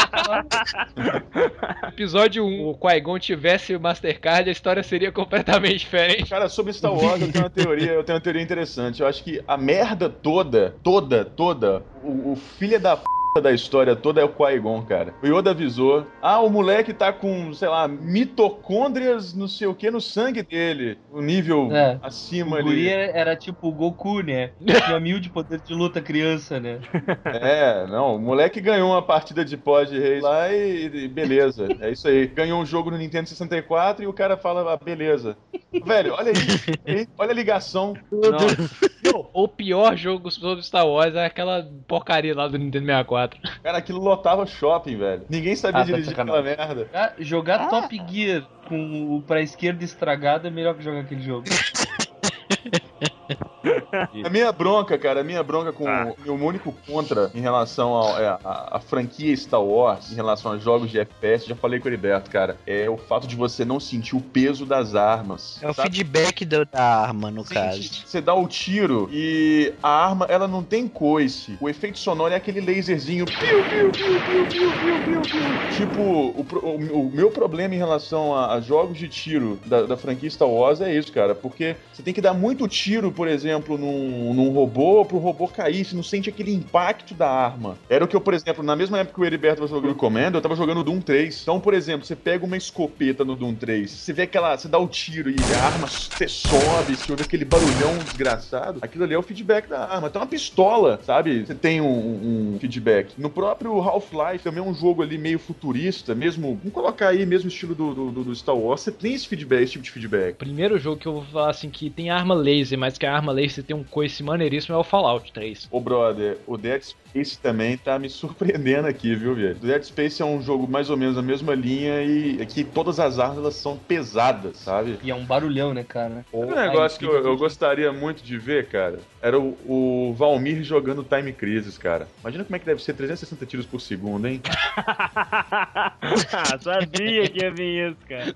[1.88, 6.30] Episódio 1, o Qui-Gon tivesse Mastercard, a história seria completamente diferente.
[6.30, 9.00] Cara, sobre Star Wars, eu tenho uma teoria, eu tenho uma teoria interessante.
[9.00, 13.04] Eu acho que a merda toda, toda, toda, o, o filho da p
[13.40, 15.14] da história toda é o Qui-Gon, cara.
[15.22, 16.06] O Yoda avisou.
[16.22, 20.98] Ah, o moleque tá com, sei lá, mitocôndrias, não sei o que, no sangue dele.
[21.12, 21.98] O nível É.
[22.02, 22.88] acima O ali.
[22.88, 24.50] era tipo o Goku, né?
[24.86, 26.78] Tinha mil de poder de luta criança, né?
[27.24, 31.68] É, não, o moleque ganhou uma partida de pós de reis lá e, e beleza.
[31.80, 32.26] É isso aí.
[32.26, 35.36] Ganhou um jogo no Nintendo 64 e o cara fala, ah, beleza.
[35.84, 36.70] Velho, olha isso.
[36.86, 37.06] hein?
[37.18, 37.94] Olha a ligação.
[38.10, 43.25] Não, o pior jogo sobre Star Wars é aquela porcaria lá do Nintendo 64.
[43.62, 45.22] Cara, aquilo lotava shopping, velho.
[45.28, 46.88] Ninguém sabia Ah, tá dirigir aquela merda.
[46.92, 51.46] Ah, jogar Top Gear com o pra esquerda estragado é melhor que jogar aquele jogo.
[54.24, 56.12] A minha bronca, cara, a minha bronca com Ah.
[56.18, 60.58] o meu único contra em relação é, à à franquia Star Wars, em relação a
[60.58, 63.80] jogos de FPS, já falei com o Heriberto, cara, é o fato de você não
[63.80, 65.58] sentir o peso das armas.
[65.62, 65.88] É o sabe?
[65.90, 67.82] feedback do- da arma, no caso.
[68.06, 71.56] Você dá o tiro e a arma, ela não tem coice.
[71.60, 73.24] O efeito sonoro é aquele laserzinho.
[73.26, 75.22] piu, piu, piu.
[75.70, 79.96] Tipo, o, o- o meu problema em relação a, a jogos de tiro da, da
[79.96, 81.34] franquia Star Wars é isso, cara.
[81.34, 85.84] Porque você tem que dar muito tiro, por exemplo, num, num robô pro robô cair.
[85.84, 87.76] Você não sente aquele impacto da arma.
[87.88, 90.36] Era o que eu, por exemplo, na mesma época que o Heriberto tava jogando Comando,
[90.38, 91.42] eu tava jogando Doom 3.
[91.42, 94.56] Então, por exemplo, você pega uma escopeta no Doom 3, você vê aquela.
[94.56, 98.78] Você dá o tiro e a arma você sobe, você ouve aquele barulhão desgraçado.
[98.82, 100.08] Aquilo ali é o feedback da arma.
[100.08, 101.44] Então, uma pistola, sabe?
[101.44, 103.14] Você tem um, um feedback.
[103.18, 106.56] No próprio Half-Life, também é um jogo ali meio futurista, mesmo.
[106.56, 108.80] Vamos colocar aí mesmo estilo do, do- do Star Wars.
[108.82, 110.36] Você tem esse feedback, esse tipo de feedback.
[110.36, 113.32] Primeiro jogo que eu vou falar assim que tem arma laser, mas que a arma
[113.32, 115.68] laser tem um coice maneiríssimo é o Fallout 3.
[115.70, 119.56] Ô, brother, o Dead Space também tá me surpreendendo aqui, viu, velho?
[119.56, 123.00] O Dead Space é um jogo mais ou menos na mesma linha e aqui todas
[123.00, 124.98] as armas elas são pesadas, sabe?
[125.02, 126.24] E é um barulhão, né, cara?
[126.32, 131.04] Um negócio que eu, eu gostaria muito de ver, cara, era o, o Valmir jogando
[131.04, 132.08] Time Crisis, cara.
[132.20, 134.40] Imagina como é que deve ser 360 tiros por segundo, hein?
[136.60, 138.32] Sabia que ia vir isso, cara.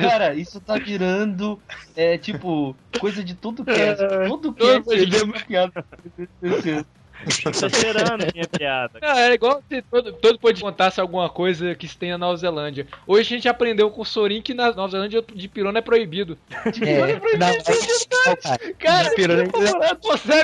[0.00, 1.58] Cara, isso tá virando,
[1.96, 4.28] é, tipo, coisa de todo cast.
[4.28, 5.30] Todo cast podcast.
[5.34, 5.84] é piada.
[7.24, 8.98] Tá cheirando a minha piada.
[9.02, 12.36] Ah, é igual se todo, todo pode contasse alguma coisa que se tem na Nova
[12.36, 12.86] Zelândia.
[13.06, 16.36] Hoje a gente aprendeu com o Sorin que na Nova Zelândia de pirona é proibido.
[16.82, 17.46] É, na,
[18.42, 18.58] cara.
[18.78, 19.48] Cara, De pirona-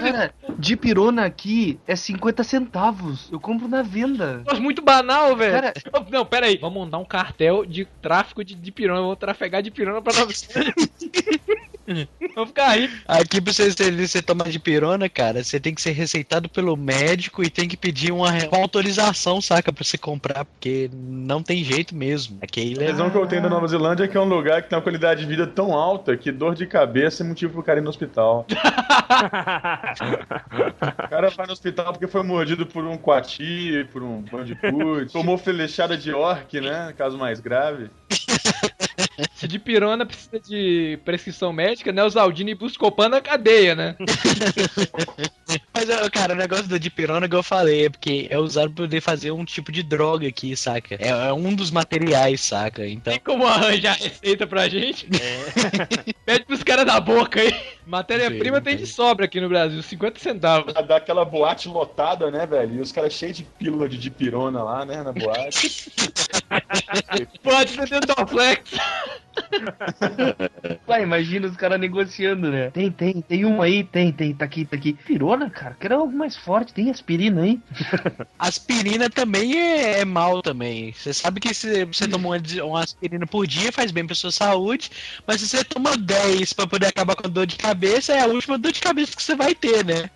[0.00, 3.28] Cara, de pirona aqui é 50 centavos.
[3.30, 4.38] Eu compro na venda.
[4.38, 5.52] negócio muito banal, velho.
[5.52, 5.72] Cara,
[6.10, 6.56] Não, pera aí.
[6.56, 9.00] Vamos montar um cartel de tráfico de, de pirona.
[9.00, 10.74] Vamos trafegar de pirona pra Nova Zelândia.
[12.36, 12.94] Vamos ficar rico.
[13.08, 16.69] Aqui pra você, você, você tomar de pirona, cara, você tem que ser receitado pelo
[16.76, 21.62] médico e tem que pedir uma, uma autorização, saca, pra você comprar, porque não tem
[21.64, 22.38] jeito mesmo.
[22.42, 24.68] Aqui A visão que eu tenho da Nova Zelândia é que é um lugar que
[24.68, 27.78] tem uma qualidade de vida tão alta que dor de cabeça é motivo pro cara
[27.78, 28.46] ir no hospital.
[30.50, 35.36] O cara vai no hospital porque foi mordido por um coati, por um bandicoot, tomou
[35.36, 36.94] flechada de orc, né?
[36.96, 37.90] Caso mais grave.
[39.34, 42.04] Se de pirona precisa de prescrição médica, né?
[42.04, 43.96] Os Aldini e Buscopan na cadeia, né?
[45.74, 49.00] Mas, cara, o negócio do dipirona que eu falei é porque é usado pra poder
[49.00, 50.96] fazer um tipo de droga aqui, saca?
[50.98, 52.86] É, é um dos materiais, saca?
[52.86, 53.12] Então.
[53.12, 55.06] Tem como arranjar receita pra gente?
[56.24, 57.54] Pede pros caras da boca aí.
[57.90, 58.84] Matéria-prima tem tem.
[58.84, 60.72] de sobra aqui no Brasil, 50 centavos.
[60.72, 62.76] Dá aquela boate lotada, né, velho?
[62.76, 65.90] E os caras cheios de pílula de dipirona lá, né, na boate.
[67.42, 68.70] Pode ser Dentoflex.
[70.86, 72.70] Vai, imagina os caras negociando, né?
[72.70, 74.92] Tem, tem, tem um aí, tem, tem, tá aqui, tá aqui.
[74.92, 77.60] Pirona, cara, quero algo mais forte, tem aspirina aí.
[78.38, 80.92] Aspirina também é, é mal também.
[80.92, 82.28] Você sabe que se você toma
[82.64, 84.90] uma, aspirina por dia faz bem pra sua saúde,
[85.26, 88.26] mas se você toma 10 pra poder acabar com a dor de cabeça, é a
[88.26, 90.10] última dor de cabeça que você vai ter, né?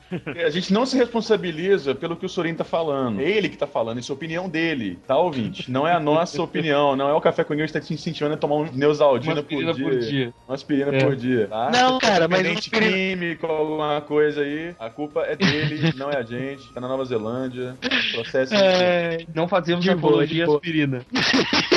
[0.44, 3.20] A gente não se responsabiliza pelo que o Sorin tá falando.
[3.20, 5.70] É ele que tá falando, isso é a opinião dele, tá, ouvinte?
[5.70, 8.34] Não é a nossa opinião, não é o Café com News que tá te incentivando
[8.34, 9.84] a tomar um Neusaldina Uma por aspirina dia.
[9.84, 10.34] por dia.
[10.48, 11.04] Uma aspirina É.
[11.04, 11.70] por dia, tá?
[11.72, 16.10] Não, cara, mas Independente uma aspirina- químico, alguma coisa aí, a culpa é dele, não
[16.10, 16.72] é a gente.
[16.72, 17.74] Tá na Nova Zelândia,
[18.12, 18.54] processo...
[19.34, 20.56] Não fazemos De boa, apologia de à boa.
[20.58, 21.00] aspirina.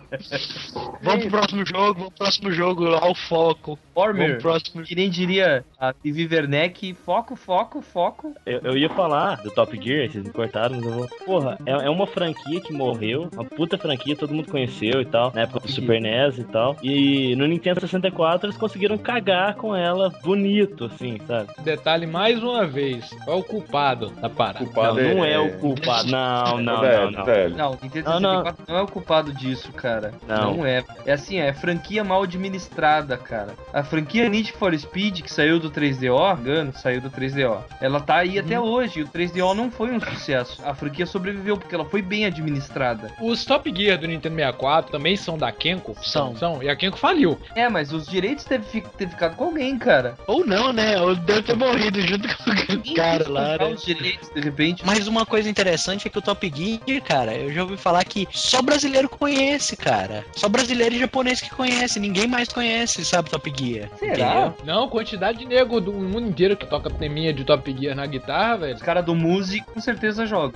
[1.02, 3.78] Vamos pro próximo jogo, vamos pro próximo jogo, ao foco.
[3.94, 8.34] Vamos Former, pro próximo que nem diria a Vivi Werneck, foco, foco, foco.
[8.44, 11.08] Eu, eu ia falar do Top Gear, vocês me cortaram, mas eu vou.
[11.24, 15.32] Porra, é, é uma franquia que morreu, uma puta franquia, todo mundo conheceu e tal,
[15.34, 16.76] na época do Super NES e tal.
[16.82, 21.52] E no Nintendo 64 eles conseguiram cagar com ela bonito, assim, sabe?
[21.62, 24.58] Detalhe mais uma vez: qual é o culpado da parada?
[24.58, 26.10] Culpado não, não é o culpado.
[26.10, 27.48] Não, não, não, não.
[27.50, 28.44] Não, o Nintendo Ah, não.
[28.44, 28.76] 64 não.
[28.76, 29.83] é o culpado disso, cara.
[30.26, 30.56] Não.
[30.56, 30.66] Não.
[30.66, 30.84] é.
[31.06, 33.54] É assim, é franquia mal administrada, cara.
[33.72, 37.58] A franquia Need for Speed, que saiu do 3DO, engano, saiu do 3DO.
[37.80, 39.00] Ela tá aí até hoje.
[39.00, 40.60] E o 3DO não foi um sucesso.
[40.64, 43.12] A franquia sobreviveu porque ela foi bem administrada.
[43.20, 45.96] Os Top Gear do Nintendo 64 também são da Kenko?
[46.02, 46.36] São.
[46.36, 46.62] São.
[46.62, 47.38] E a Kenko faliu.
[47.54, 50.16] É, mas os direitos devem fi- ter ficado com alguém, cara.
[50.26, 51.00] Ou não, né?
[51.00, 53.64] Ou deve ter morrido junto com o cara lá, né?
[53.74, 54.84] os direitos, de repente.
[54.84, 58.26] Mas uma coisa interessante é que o Top Gear, cara, eu já ouvi falar que
[58.30, 60.24] só brasileiro conhece, cara.
[60.32, 63.88] Só brasileiro e japonês que conhece, ninguém mais conhece, sabe, Top Gear.
[63.98, 64.12] Será?
[64.12, 64.54] Entendeu?
[64.64, 68.58] Não, quantidade de nego do mundo inteiro que toca teminha de Top Gear na guitarra,
[68.58, 68.74] velho.
[68.74, 70.52] Os caras do Music com certeza jogam.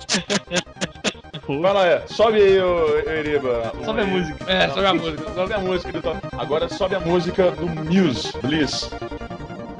[1.61, 2.03] Vai lá, é.
[2.07, 3.73] Sobe aí, ô Eriba.
[3.83, 4.51] Sobe a música.
[4.51, 5.33] É, sobe a música.
[5.33, 6.19] Sobe a música do Top.
[6.37, 8.91] Agora sobe a música do Muse, Bliss.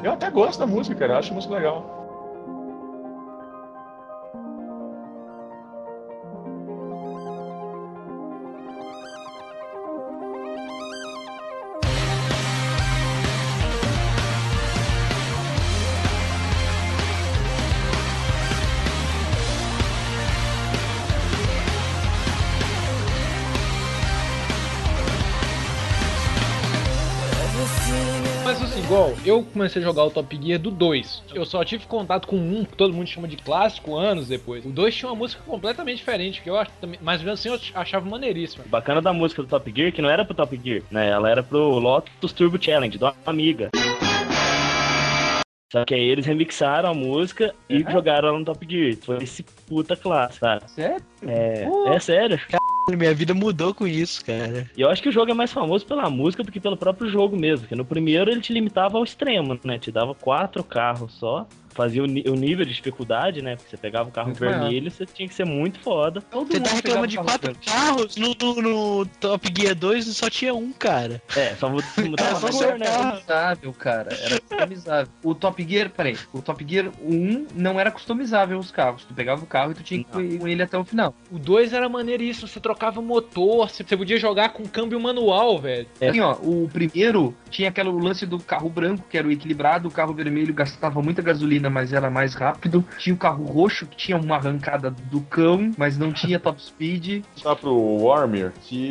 [0.03, 1.13] Eu até gosto da música, cara.
[1.13, 1.99] Eu acho a música legal.
[29.29, 31.23] Eu comecei a jogar o Top Gear do 2.
[31.33, 34.65] Eu só tive contato com um, que todo mundo chama de clássico, anos depois.
[34.65, 36.99] O 2 tinha uma música completamente diferente, que eu acho também.
[37.01, 38.65] Mas mesmo assim eu achava maneiríssima.
[38.65, 41.09] O bacana da música do Top Gear é que não era pro Top Gear, né?
[41.09, 43.69] Ela era pro Lotus Turbo Challenge, da Amiga.
[45.71, 48.97] Só que aí eles remixaram a música e jogaram ela no Top Gear.
[48.97, 50.69] Foi esse puta classe, sabe?
[50.71, 51.05] Sério?
[51.27, 51.87] É, Pô.
[51.87, 52.39] é sério.
[52.97, 54.69] Minha vida mudou com isso, cara.
[54.75, 57.09] E eu acho que o jogo é mais famoso pela música do que pelo próprio
[57.09, 57.61] jogo mesmo.
[57.61, 59.77] Porque no primeiro ele te limitava ao extremo, né?
[59.77, 61.47] Te dava quatro carros só.
[61.69, 63.55] Fazia o, o nível de dificuldade, né?
[63.55, 66.21] Porque você pegava o carro Muito vermelho, você tinha que ser muito foda.
[66.21, 70.29] Todo Você tá reclamando de quatro carro carros, no, no, no Top Gear 2 só
[70.29, 71.21] tinha um, cara.
[71.35, 72.85] É, só vou mudar É, a só cor, né?
[72.85, 73.11] carro.
[73.11, 74.13] customizável, cara.
[74.13, 75.13] Era customizável.
[75.23, 79.05] O Top Gear, peraí, o Top Gear 1 não era customizável os carros.
[79.05, 81.13] Tu pegava o carro e tu tinha que ir com ele até o final.
[81.31, 85.87] O 2 era maneiríssimo, você trocava motor, você você podia jogar com câmbio manual, velho.
[85.99, 86.09] É.
[86.09, 89.91] Assim, ó, o primeiro tinha aquele lance do carro branco, que era o equilibrado, o
[89.91, 92.85] carro vermelho gastava muita gasolina, mas era mais rápido.
[92.99, 97.23] Tinha o carro roxo, que tinha uma arrancada do cão, mas não tinha top speed.
[97.41, 98.85] Tá pro Warmer que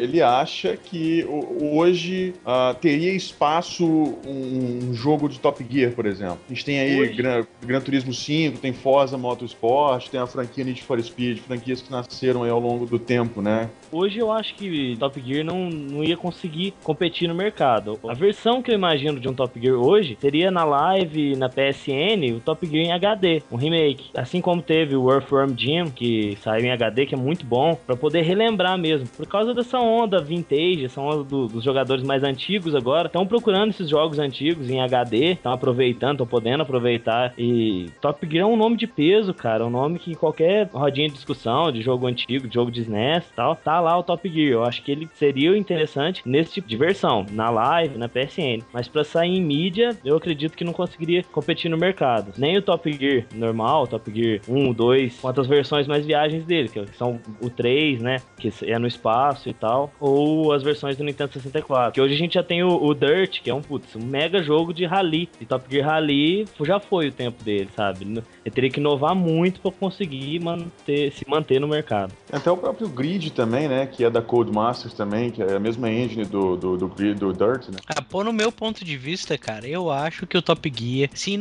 [0.00, 1.24] ele acha que
[1.60, 6.38] hoje ah, teria espaço um, um jogo de Top Gear, por exemplo.
[6.46, 7.14] A gente tem aí?
[7.14, 11.90] Gran, Gran Turismo 5, tem Forza Motorsport, tem a franquia Need for Speed, franquias que
[11.90, 13.70] nasceram aí ao longo do tempo, né?
[13.92, 17.98] Hoje eu acho que Top Gear não, não ia conseguir competir no mercado.
[18.08, 22.09] A versão que eu imagino de um Top Gear hoje seria na live, na PSN,
[22.32, 24.10] o Top Gear em HD, um remake.
[24.14, 27.96] Assim como teve o Earthworm Jim, que saiu em HD, que é muito bom, pra
[27.96, 29.06] poder relembrar mesmo.
[29.16, 33.70] Por causa dessa onda vintage, essa onda do- dos jogadores mais antigos agora, estão procurando
[33.70, 37.32] esses jogos antigos em HD, estão aproveitando, estão podendo aproveitar.
[37.38, 41.08] E Top Gear é um nome de peso, cara, um nome que em qualquer rodinha
[41.08, 44.50] de discussão de jogo antigo, de jogo de SNES tal, tá lá o Top Gear.
[44.52, 48.62] Eu acho que ele seria interessante nesse tipo de versão, na live, na PSN.
[48.72, 51.99] Mas pra sair em mídia, eu acredito que não conseguiria competir no mercado.
[52.36, 56.68] Nem o Top Gear normal, Top Gear 1, 2, quanto as versões mais viagens dele,
[56.68, 61.04] que são o 3, né, que é no espaço e tal, ou as versões do
[61.04, 61.92] Nintendo 64.
[61.92, 64.42] Que hoje a gente já tem o, o Dirt, que é um, putz, um mega
[64.42, 65.28] jogo de rally.
[65.40, 68.04] E Top Gear Rally já foi o tempo dele, sabe?
[68.04, 68.22] Ele
[68.54, 72.12] teria que inovar muito pra conseguir manter, se manter no mercado.
[72.32, 73.86] Até o próprio Grid também, né?
[73.86, 77.32] Que é da Codemasters também, que é a mesma engine do, do, do, Grid- do
[77.32, 77.78] Dirt, né?
[77.86, 81.32] Ah, pô, no meu ponto de vista, cara, eu acho que o Top Gear, se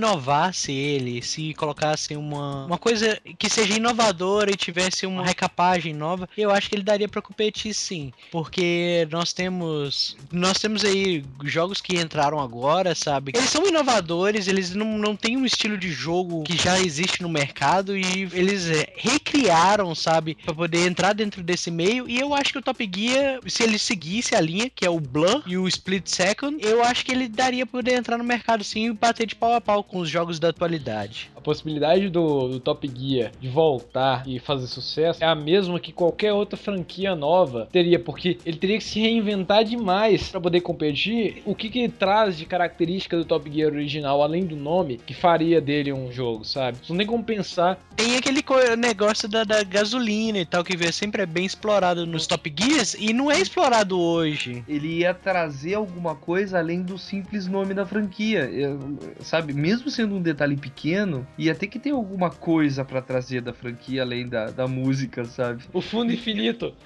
[0.50, 6.28] inovasse ele, se colocasse uma, uma coisa que seja inovadora e tivesse uma recapagem nova,
[6.38, 8.12] eu acho que ele daria pra competir sim.
[8.32, 10.18] Porque nós temos.
[10.32, 13.32] Nós temos aí jogos que entraram agora, sabe?
[13.36, 17.30] Eles são inovadores, eles não, não têm um estilo de jogo que já existe no
[17.30, 20.36] mercado e eles é, recriaram, sabe?
[20.44, 22.10] Pra poder entrar dentro desse meio.
[22.10, 25.00] E eu acho que o Top Gear, se ele seguisse a linha, que é o
[25.00, 28.64] Blur e o Split Second, eu acho que ele daria pra poder entrar no mercado
[28.64, 31.30] sim e bater de pau a pau com os jogos jogos da atualidade.
[31.36, 35.92] A possibilidade do, do Top Gear de voltar e fazer sucesso é a mesma que
[35.92, 41.42] qualquer outra franquia nova teria, porque ele teria que se reinventar demais para poder competir.
[41.46, 45.60] O que que traz de característica do Top Gear original, além do nome, que faria
[45.62, 46.78] dele um jogo, sabe?
[46.90, 47.78] Não tem como pensar.
[47.96, 48.44] Tem aquele
[48.78, 53.12] negócio da, da gasolina e tal, que sempre é bem explorado nos Top Gears e
[53.12, 54.64] não é explorado hoje.
[54.68, 58.46] Ele ia trazer alguma coisa além do simples nome da franquia.
[58.46, 58.80] Eu-
[59.22, 63.54] sabe, mesmo sendo um detalhe pequeno, ia ter que ter alguma coisa pra trazer da
[63.54, 65.64] franquia além da, da música, sabe?
[65.74, 66.74] O fundo infinito.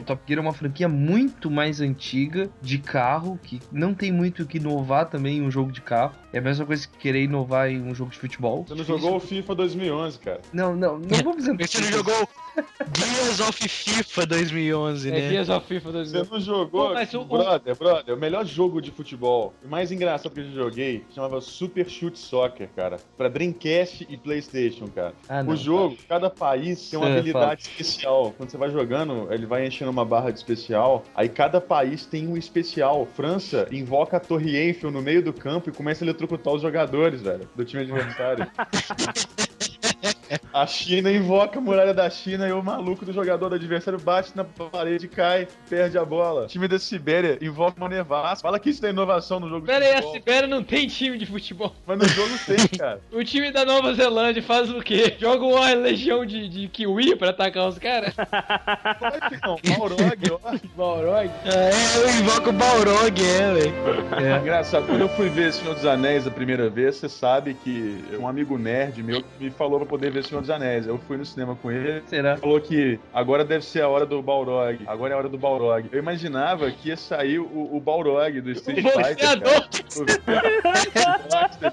[0.00, 4.42] O Top Gear é uma franquia muito mais antiga de carro, que não tem muito
[4.42, 6.14] o que inovar também em um jogo de carro.
[6.32, 8.64] É a mesma coisa que querer inovar em um jogo de futebol.
[8.66, 10.40] Você não jogou o FIFA 2011, cara.
[10.52, 11.66] Não, não, não vamos entrar.
[11.66, 12.28] Você não jogou
[12.94, 15.28] Gears of FIFA 2011, É né?
[15.28, 16.26] Gears of FIFA Você 2000.
[16.30, 16.88] não jogou.
[16.88, 20.40] Pô, mas o- o- brother, brother, o melhor jogo de futebol e mais engraçado que
[20.40, 22.96] eu joguei chamava Super Shoot Soccer, cara.
[23.16, 25.14] Pra Dreamcast e PlayStation, cara.
[25.28, 28.34] Ah, não, o jogo, cada país tem uma É, habilidade especial.
[28.36, 31.04] Quando você vai jogando, ele vai enchendo uma barra de especial.
[31.14, 33.06] Aí cada país tem um especial.
[33.14, 37.22] França invoca a Torre Eiffel no meio do campo e começa a eletrocutar os jogadores,
[37.22, 38.46] velho, do time adversário.
[40.52, 44.32] A China invoca a muralha da China e o maluco do jogador do adversário bate
[44.34, 46.44] na parede, cai, perde a bola.
[46.44, 48.42] O time da Sibéria invoca uma nevasca.
[48.42, 50.14] Fala que isso é inovação no jogo Pera de aí, a futebol.
[50.14, 51.74] Sibéria não tem time de futebol.
[51.86, 53.00] Mas no jogo tem, cara.
[53.12, 55.16] O time da Nova Zelândia faz o quê?
[55.18, 58.14] Joga uma legião de, de kiwi pra atacar os caras?
[58.14, 60.56] Pode não, Balrog, ó.
[60.76, 61.30] Balrog.
[61.44, 63.74] É, eu invoco o Balrog, é, velho.
[64.24, 68.04] É engraçado, quando eu fui ver Senhor dos Anéis a primeira vez, você sabe que
[68.18, 70.86] um amigo nerd meu me falou pra poder ver Senhor dos Anéis.
[70.86, 72.36] Eu fui no cinema com ele, Será?
[72.36, 75.88] falou que agora deve ser a hora do Balrog, agora é a hora do Balrog.
[75.90, 79.40] Eu imaginava que ia sair o, o Balrog do Street O Fighter.
[79.40, 79.68] boxeador.
[80.24, 80.46] cara.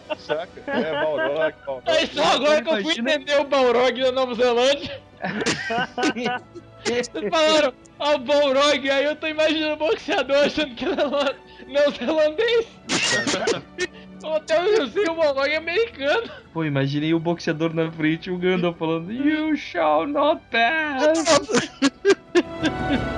[0.13, 0.49] O- Saca?
[0.67, 1.83] É, Balrog, Balrog.
[1.85, 5.01] Aí só agora que eu fui entender o Balrog da Nova Zelândia.
[6.83, 11.35] Vocês falaram, ah, o Balrog, aí eu tô imaginando o boxeador achando que era lo-
[11.67, 12.67] neozelandês.
[14.23, 16.29] Até eu sei, o Balrog americano.
[16.53, 21.69] Pô, imaginei o boxeador na frente e o Gandalf falando You shall not pass.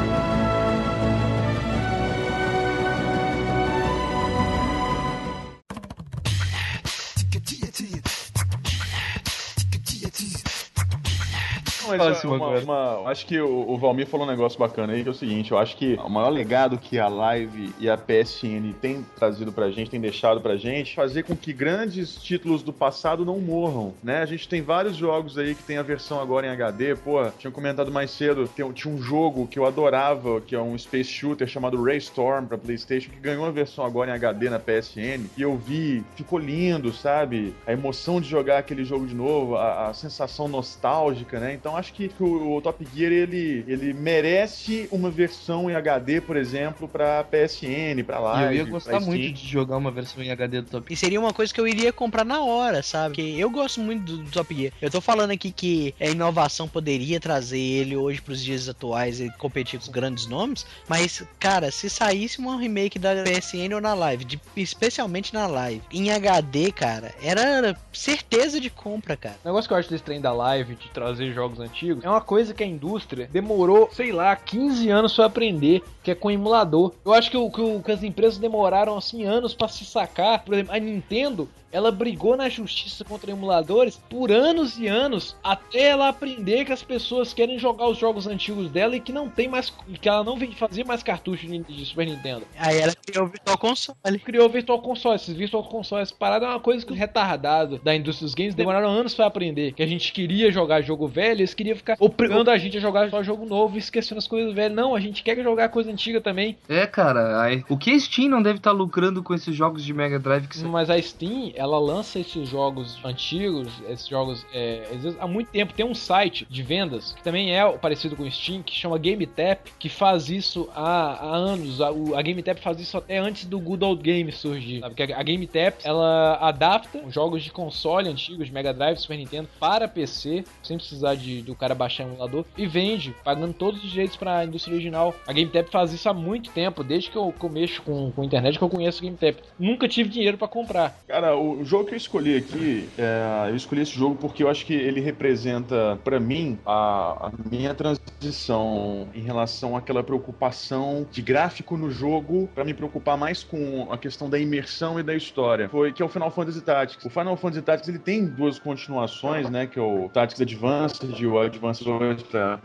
[11.90, 12.64] Mas, Próximo uma- agora.
[12.64, 15.52] uma- acho que o, o Valmir falou um negócio bacana aí, que é o seguinte,
[15.52, 19.70] eu acho que o maior legado que a Live e a PSN tem trazido pra
[19.72, 24.22] gente, tem deixado pra gente, fazer com que grandes títulos do passado não morram, né?
[24.22, 27.52] A gente tem vários jogos aí que tem a versão agora em HD, pô, tinha
[27.52, 31.48] comentado mais cedo, tem- tinha um jogo que eu adorava, que é um Space Shooter
[31.48, 35.56] chamado Raystorm pra Playstation, que ganhou a versão agora em HD na PSN, e eu
[35.58, 37.54] vi, ficou lindo, sabe?
[37.66, 41.54] A emoção de jogar aquele jogo de novo, a, a sensação nostálgica, né?
[41.54, 46.36] Então acho que o, o Top Gear, ele, ele merece uma versão em HD, por
[46.38, 50.62] exemplo, pra PSN, pra Live, eu ia gostar muito de jogar uma versão em HD
[50.62, 53.16] do Top E seria uma coisa que eu iria comprar na hora, sabe?
[53.16, 54.72] Porque eu gosto muito do, do Top Gear.
[54.82, 59.30] Eu tô falando aqui que a inovação poderia trazer ele hoje pros dias atuais e
[59.38, 63.94] competir com os grandes nomes, mas, cara, se saísse um remake da PSN ou na
[63.94, 69.38] Live, de- especialmente na Live, em HD, cara, era certeza de compra, cara.
[69.44, 72.22] O negócio que eu acho desse trem da live, de trazer jogos antigos, é uma
[72.22, 76.94] coisa que a indústria demorou, sei lá, 15 anos pra aprender, que é com emulador.
[77.06, 80.44] Eu acho que, o, que, o- que as empresas demoraram, assim, anos pra se sacar.
[80.44, 85.90] Por exemplo, a Nintendo, ela brigou na justiça contra emuladores por anos e anos, até
[85.90, 89.48] ela aprender que as pessoas querem jogar os jogos antigos dela e que não tem
[89.48, 93.30] mais, que ela não vem fazer mais cartucho de, Super Nintendo Aí ela criou o
[93.30, 94.20] Virtual Console.
[94.20, 95.16] criou o Virtual Console.
[95.16, 98.56] Esses Virtual Console, essa parada é uma coisa que os retardados da indústria dos games
[98.56, 99.74] demoraram anos pra aprender.
[99.74, 103.10] Que a gente queria jogar jogo velho, eles queriam ficar obrigando a gente a jogar
[103.10, 104.76] só jogo novo e esquecendo as coisas velhas.
[104.76, 106.58] Não, a gente quer jogar coisa antiga também.
[106.68, 109.94] É, cara, aí- o que a Steam não deve estar lucrando com esses jogos de
[109.94, 110.70] Mega Drive que são.
[110.72, 114.88] Mas a Steam, ela lança esses jogos antigos, esses jogos é,
[115.20, 115.74] há muito tempo.
[115.74, 119.72] Tem um site de vendas que também é parecido com o Steam, que chama GameTap,
[119.78, 121.82] que faz isso há, há anos.
[121.82, 124.80] A, o- a GameTap faz isso até antes do Good Old Games surgir.
[124.80, 124.96] Sabe?
[124.96, 130.44] Porque a, GameTap ela adapta jogos de console antigos, Mega Drive, Super Nintendo, para PC,
[130.64, 134.40] sem precisar de, do cara baixar um emulador, e vende, pagando todos os direitos para
[134.40, 135.14] a indústria original.
[135.28, 138.64] A GameTap faz isso há muito tempo, desde que eu, mexo com, com internet que
[138.64, 139.42] eu conheço a GameTap.
[139.58, 140.98] Nunca tive dinheiro para comprar.
[141.08, 144.50] Cara, o, o jogo que eu escolhi aqui, é, eu escolhi esse jogo porque eu
[144.50, 151.22] acho que ele representa, pra mim, a, a minha transição em relação àquela preocupação de
[151.22, 155.70] gráfico no jogo pra me preocupar mais com a questão da imersão e da história.
[155.70, 157.06] Foi que é o Final Fantasy Tactics.
[157.06, 159.68] O Final Fantasy Tactics ele tem duas continuações, né?
[159.68, 161.86] Que é o Tactics Advanced e o Advanced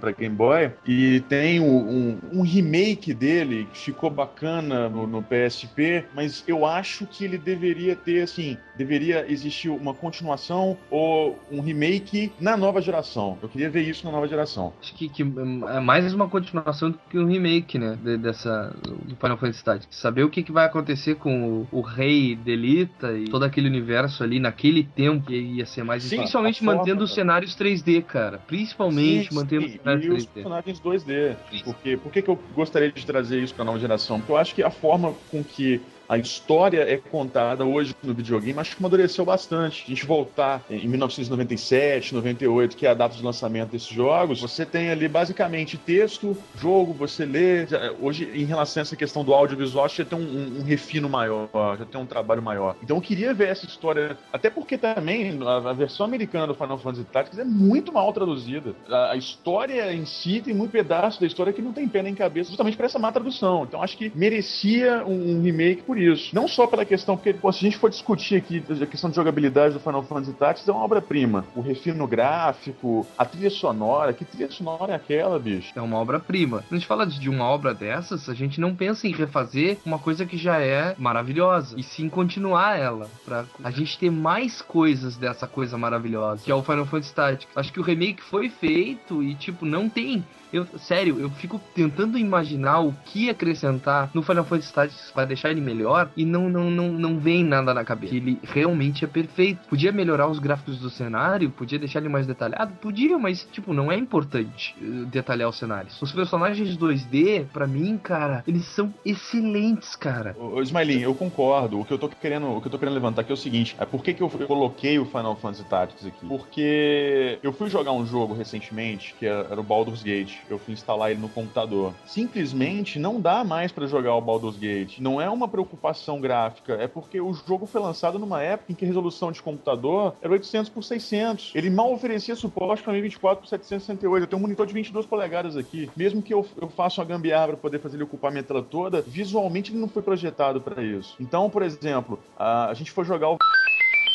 [0.01, 0.73] pra Game Boy.
[0.87, 6.65] E tem o- um, um remake dele que ficou bacana no, no PSP, mas eu
[6.67, 12.81] acho que ele deveria ter, assim, deveria existir uma continuação ou um remake na nova
[12.81, 13.39] geração.
[13.43, 14.73] Eu queria ver isso na nova geração.
[14.81, 17.97] Acho que, que é mais uma continuação do que um remake, né?
[18.03, 19.99] de- dessa, do Final Fantasy Tactics.
[19.99, 24.23] Saber o que, que vai acontecer com o, o rei Delita e todo aquele universo
[24.23, 26.03] ali naquele tempo que ia ser mais.
[26.03, 28.39] Sim, principalmente forma, mantendo os cenários 3D, cara.
[28.39, 30.29] Principalmente Sim, mantendo os sim, cenários e os 3D.
[30.35, 31.37] personagens 2D.
[31.53, 31.65] Isso.
[31.65, 34.19] Porque, por que, que eu gostaria de trazer isso para a nova geração?
[34.19, 38.59] Porque eu acho que a forma com que a história é contada hoje no videogame,
[38.59, 39.85] acho que amadureceu bastante.
[39.87, 44.65] A gente voltar em 1997, 98, que é a data de lançamento desses jogos, você
[44.67, 47.67] tem ali basicamente texto, jogo, você lê.
[48.01, 51.49] Hoje, em relação a essa questão do audiovisual, já tem um, um- um refino maior,
[51.79, 52.77] já tem um trabalho maior.
[52.83, 56.79] Então eu queria ver essa história, até porque também a, a versão americana do Final
[56.79, 58.75] Fantasy Tactics é muito mal traduzida.
[58.89, 62.15] A, a história em si tem muito pedaço da história que não tem pé nem
[62.15, 63.65] cabeça, justamente por essa má tradução.
[63.65, 66.35] Então acho que merecia um, um remake isso.
[66.35, 69.17] Não só pela questão, porque pô, se a gente for discutir aqui a questão de
[69.17, 71.45] jogabilidade do Final Fantasy Tactics, é uma obra-prima.
[71.57, 75.73] O refino gráfico, a trilha sonora, que trilha sonora é aquela, bicho?
[75.75, 76.59] É uma obra-prima.
[76.59, 79.79] Quando a gente fala de de uma obra dessas, a gente não pensa em refazer
[79.85, 84.61] uma coisa que já é maravilhosa, e sim continuar ela, pra a gente ter mais
[84.61, 87.57] coisas dessa coisa maravilhosa, que é o Final Fantasy Tactics.
[87.57, 90.23] Acho que o remake foi feito e, tipo, não tem.
[90.55, 95.51] Eu, sério, eu fico tentando imaginar o que acrescentar no Final Fantasy Tactics vai deixar
[95.51, 98.15] ele melhor e não, não, não, não vem nada na cabeça.
[98.15, 99.67] Ele realmente é perfeito.
[99.69, 103.91] Podia melhorar os gráficos do cenário, podia deixar ele mais detalhado, podia, mas tipo, não
[103.91, 106.01] é importante eh, detalhar os cenários.
[106.01, 110.37] Os personagens 2D, pra mim, cara, eles são excelentes, cara.
[110.39, 111.81] Ô, Smiling, eu concordo.
[111.81, 113.75] O que eu tô querendo, o que eu tô querendo levantar aqui é o seguinte:
[113.79, 116.27] é por que, que eu eu coloquei o Final Fantasy Tactics aqui?
[116.27, 120.44] Porque eu fui jogar um jogo recentemente, que era era o Baldur's Gate.
[120.49, 121.95] Eu fui instalar ele no computador.
[122.07, 124.99] Simplesmente não dá mais pra jogar o Baldur's Gate.
[124.99, 128.85] Não é uma preocupação gráfica, é porque o jogo foi lançado numa época em que
[128.85, 131.53] a resolução de computador era 800 por 600.
[131.55, 134.23] Ele mal oferecia suporte para 1024 por 768.
[134.23, 135.91] Eu tenho um monitor de 22 polegadas aqui.
[135.97, 139.03] Mesmo que eu, eu faça uma gambiarra para poder fazer ele ocupar minha tela toda,
[139.03, 141.17] visualmente ele não foi projetado para isso.
[141.21, 143.39] Então, por exemplo, a, a gente foi jogar o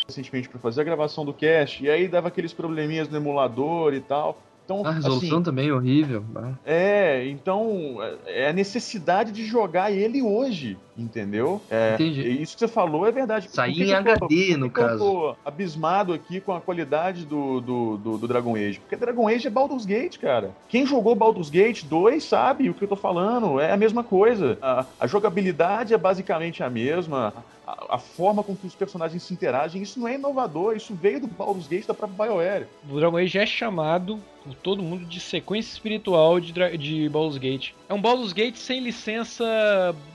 [0.08, 4.02] recentemente para fazer a gravação do cast e aí dava aqueles probleminhas no emulador e
[4.02, 4.38] tal.
[4.70, 6.24] Então, A resolução assim, também é horrível.
[6.36, 6.52] ah.
[6.66, 7.98] é, então
[8.28, 11.60] é a necessidade de jogar ele hoje, entendeu?
[11.72, 12.22] É, Entendi.
[12.42, 13.50] Isso que você falou é verdade.
[13.50, 15.00] Sair em tô- HD, que no que eu caso.
[15.00, 18.80] tô abismado aqui com a qualidade do, do, do, do Dragon Age.
[18.80, 20.52] Porque Dragon Age é Baldur's Gate, cara.
[20.68, 23.60] Quem jogou Baldur's Gate 2 sabe o que eu tô falando.
[23.60, 24.58] É a mesma coisa.
[24.62, 27.34] A, a jogabilidade é basicamente a mesma.
[27.70, 30.76] A, a forma com que os personagens se interagem, isso não é inovador.
[30.76, 32.66] Isso veio do Baldur's Gate da própria BioWare.
[32.90, 37.72] O Dragon Age é chamado por todo mundo de sequência espiritual de, de Baldur's Gate.
[37.88, 39.46] É um Baldur's Gate sem licença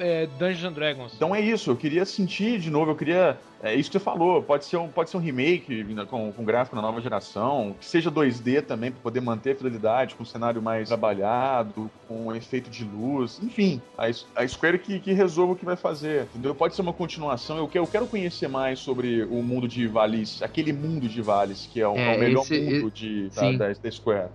[0.00, 1.12] é, Dungeons and Dragons.
[1.14, 3.38] Então é isso, eu queria sentir de novo, eu queria.
[3.64, 6.44] É isso que você falou, pode ser um, pode ser um remake né, com, com
[6.44, 10.26] gráfico na nova geração, que seja 2D também, para poder manter a fidelidade, com um
[10.26, 13.80] cenário mais trabalhado, com um efeito de luz, enfim.
[13.96, 14.04] A,
[14.42, 16.54] a Square que, que resolva o que vai fazer, entendeu?
[16.54, 20.42] Pode ser uma continuação, eu, que- eu quero conhecer mais sobre o mundo de Valis,
[20.42, 23.50] aquele mundo de Valis, que é o, é É, o melhor esse- mundo de, da,
[23.52, 24.28] da, da Square.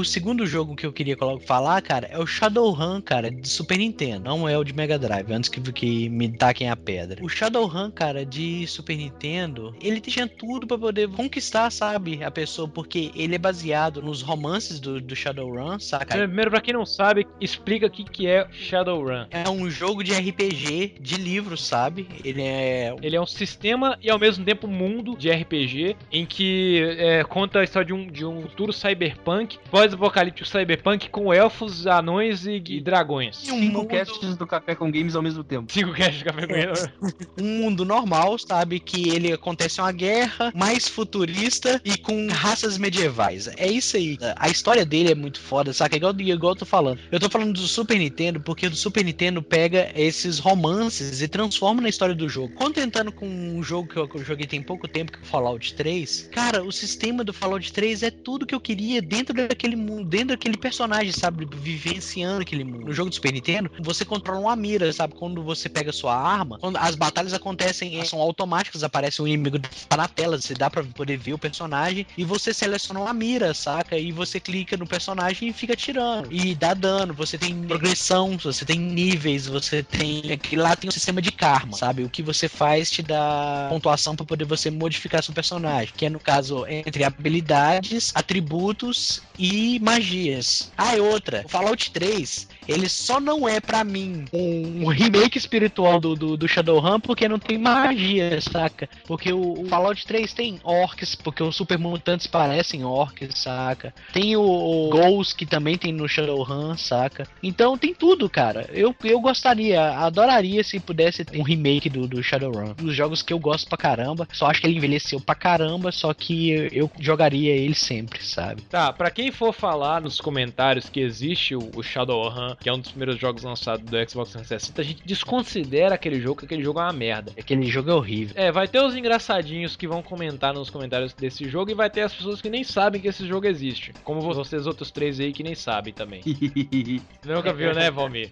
[0.00, 4.24] O segundo jogo que eu queria falar, cara, é o Shadowrun, cara, de Super Nintendo.
[4.24, 7.22] Não é o de Mega Drive, antes que, que me taquem a pedra.
[7.22, 12.66] O Shadowrun, cara, de Super Nintendo, ele tinha tudo pra poder conquistar, sabe, a pessoa,
[12.66, 16.16] porque ele é baseado nos romances do, do Shadowrun, saca?
[16.16, 19.26] Primeiro, pra quem não sabe, explica o que, que é Shadowrun.
[19.30, 22.08] É um jogo de RPG de livro, sabe?
[22.24, 26.24] Ele é Ele é um sistema e ao mesmo tempo um mundo de RPG em
[26.24, 29.58] que é, conta a história de um, de um futuro cyberpunk
[29.90, 33.48] pós-apocalíptico cyberpunk com elfos, anões e, e dragões.
[33.48, 35.72] E um Cinco mundo, casts do Café com Games ao mesmo tempo.
[35.72, 36.72] Cinco caixas de café com ele.
[37.40, 38.78] um mundo normal, sabe?
[38.78, 43.48] Que ele acontece uma guerra mais futurista e com raças medievais.
[43.56, 44.18] É isso aí.
[44.36, 45.96] A história dele é muito foda, saca?
[45.96, 47.00] Igual, igual eu tô falando.
[47.10, 51.80] Eu tô falando do Super Nintendo porque o Super Nintendo pega esses romances e transforma
[51.80, 52.54] na história do jogo.
[52.54, 56.28] Contentando com um jogo que eu joguei tem pouco tempo, que é o Fallout 3,
[56.32, 60.28] cara, o sistema do Fallout 3 é tudo que eu queria dentro daquele mundo, dentro
[60.28, 61.46] daquele personagem, sabe?
[61.50, 62.86] Vivenciando aquele mundo.
[62.86, 65.14] No jogo do Super Nintendo, você controla uma mira, sabe?
[65.14, 69.58] Quando você pega sua arma, quando as batalhas acontecem, eh, são automáticas, aparece o inimigo
[69.88, 73.54] tá na tela, você dá pra poder ver o personagem e você seleciona uma mira,
[73.54, 73.96] saca?
[73.96, 76.28] E você clica no personagem e fica tirando.
[76.30, 80.32] E dá dano, você tem progressão, você tem níveis, você tem.
[80.32, 82.04] Aqui lá tem um sistema de karma, sabe?
[82.04, 85.92] O que você faz te dá pontuação pra poder você modificar seu personagem.
[85.96, 90.72] Que é no caso entre habilidades, atributos e magias.
[90.76, 96.00] Ah, e outra, o Fallout 3, ele só não é pra mim um, remake espiritual
[96.00, 98.88] do, do, do Shadowrun porque não tem magia, saca?
[99.06, 103.94] Porque o, o Fallout 3 tem orcs, porque os super mutantes parecem orcs, saca?
[104.12, 107.26] Tem o, o Ghost que também tem no Shadowrun, saca?
[107.42, 108.68] Então tem tudo, cara.
[108.72, 112.74] Eu, eu gostaria, adoraria se pudesse ter um remake do, do Shadowrun.
[112.74, 116.12] Dos jogos que eu gosto pra caramba, só acho que ele envelheceu pra caramba, só
[116.14, 118.62] que eu, eu jogaria ele sempre, sabe?
[118.62, 122.90] Tá, pra quem for falar nos comentários que existe o, Shadowrun, que é um dos
[122.90, 126.84] primeiros jogos lançados do Xbox 360, a gente desconsidera aquele jogo, que aquele jogo é
[126.84, 127.32] uma merda.
[127.38, 128.34] Aquele jogo é horrível.
[128.36, 132.00] É, vai ter os engraçadinhos que vão comentar nos comentários desse jogo e vai ter
[132.00, 133.92] as pessoas que nem sabem que esse jogo existe.
[134.02, 136.22] Como vocês outros três aí que nem sabem também.
[137.24, 138.30] Nunca viu, né, Valmir?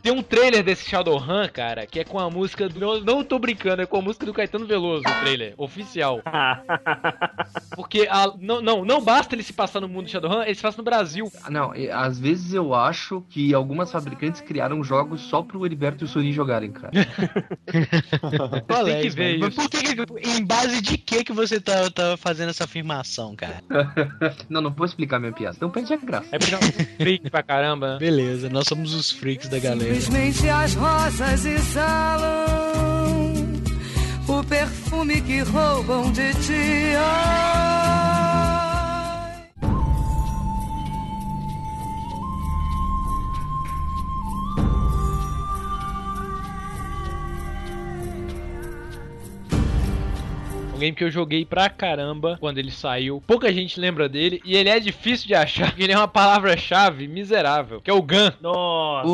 [0.00, 2.78] Tem um trailer desse Shadowrun, cara, que é com a música do...
[2.78, 6.22] Não, não tô brincando, é com a música do Caetano Veloso, o trailer, oficial.
[7.74, 10.84] Porque a- não, não, não basta ele se passar no mundo de Shadowrun, ele no
[10.84, 11.30] Brasil.
[11.48, 16.06] Não, e- às vezes eu acho que algumas fabricantes criaram jogos só pro Heriberto e
[16.06, 16.90] o Sorin jogarem, cara.
[18.66, 19.52] Qual Tem é que ver mano?
[19.56, 19.68] Mas isso.
[19.70, 23.62] por que, em base de que que você tá, tá fazendo essa afirmação, cara?
[24.48, 25.56] Não, não vou explicar minha piada.
[25.56, 26.26] Então perde a graça.
[26.32, 26.56] É porque
[26.96, 27.98] freak pra caramba, né?
[27.98, 29.94] Beleza, nós somos os freaks da galera.
[29.94, 32.46] Simplesmente as rosas exalam
[34.28, 36.94] o perfume que roubam de ti.
[36.98, 38.17] Ai.
[50.78, 53.20] Um game que eu joguei pra caramba quando ele saiu.
[53.26, 55.66] Pouca gente lembra dele e ele é difícil de achar.
[55.70, 58.30] porque Ele é uma palavra-chave miserável, que é o Gun.
[58.40, 59.08] Nossa.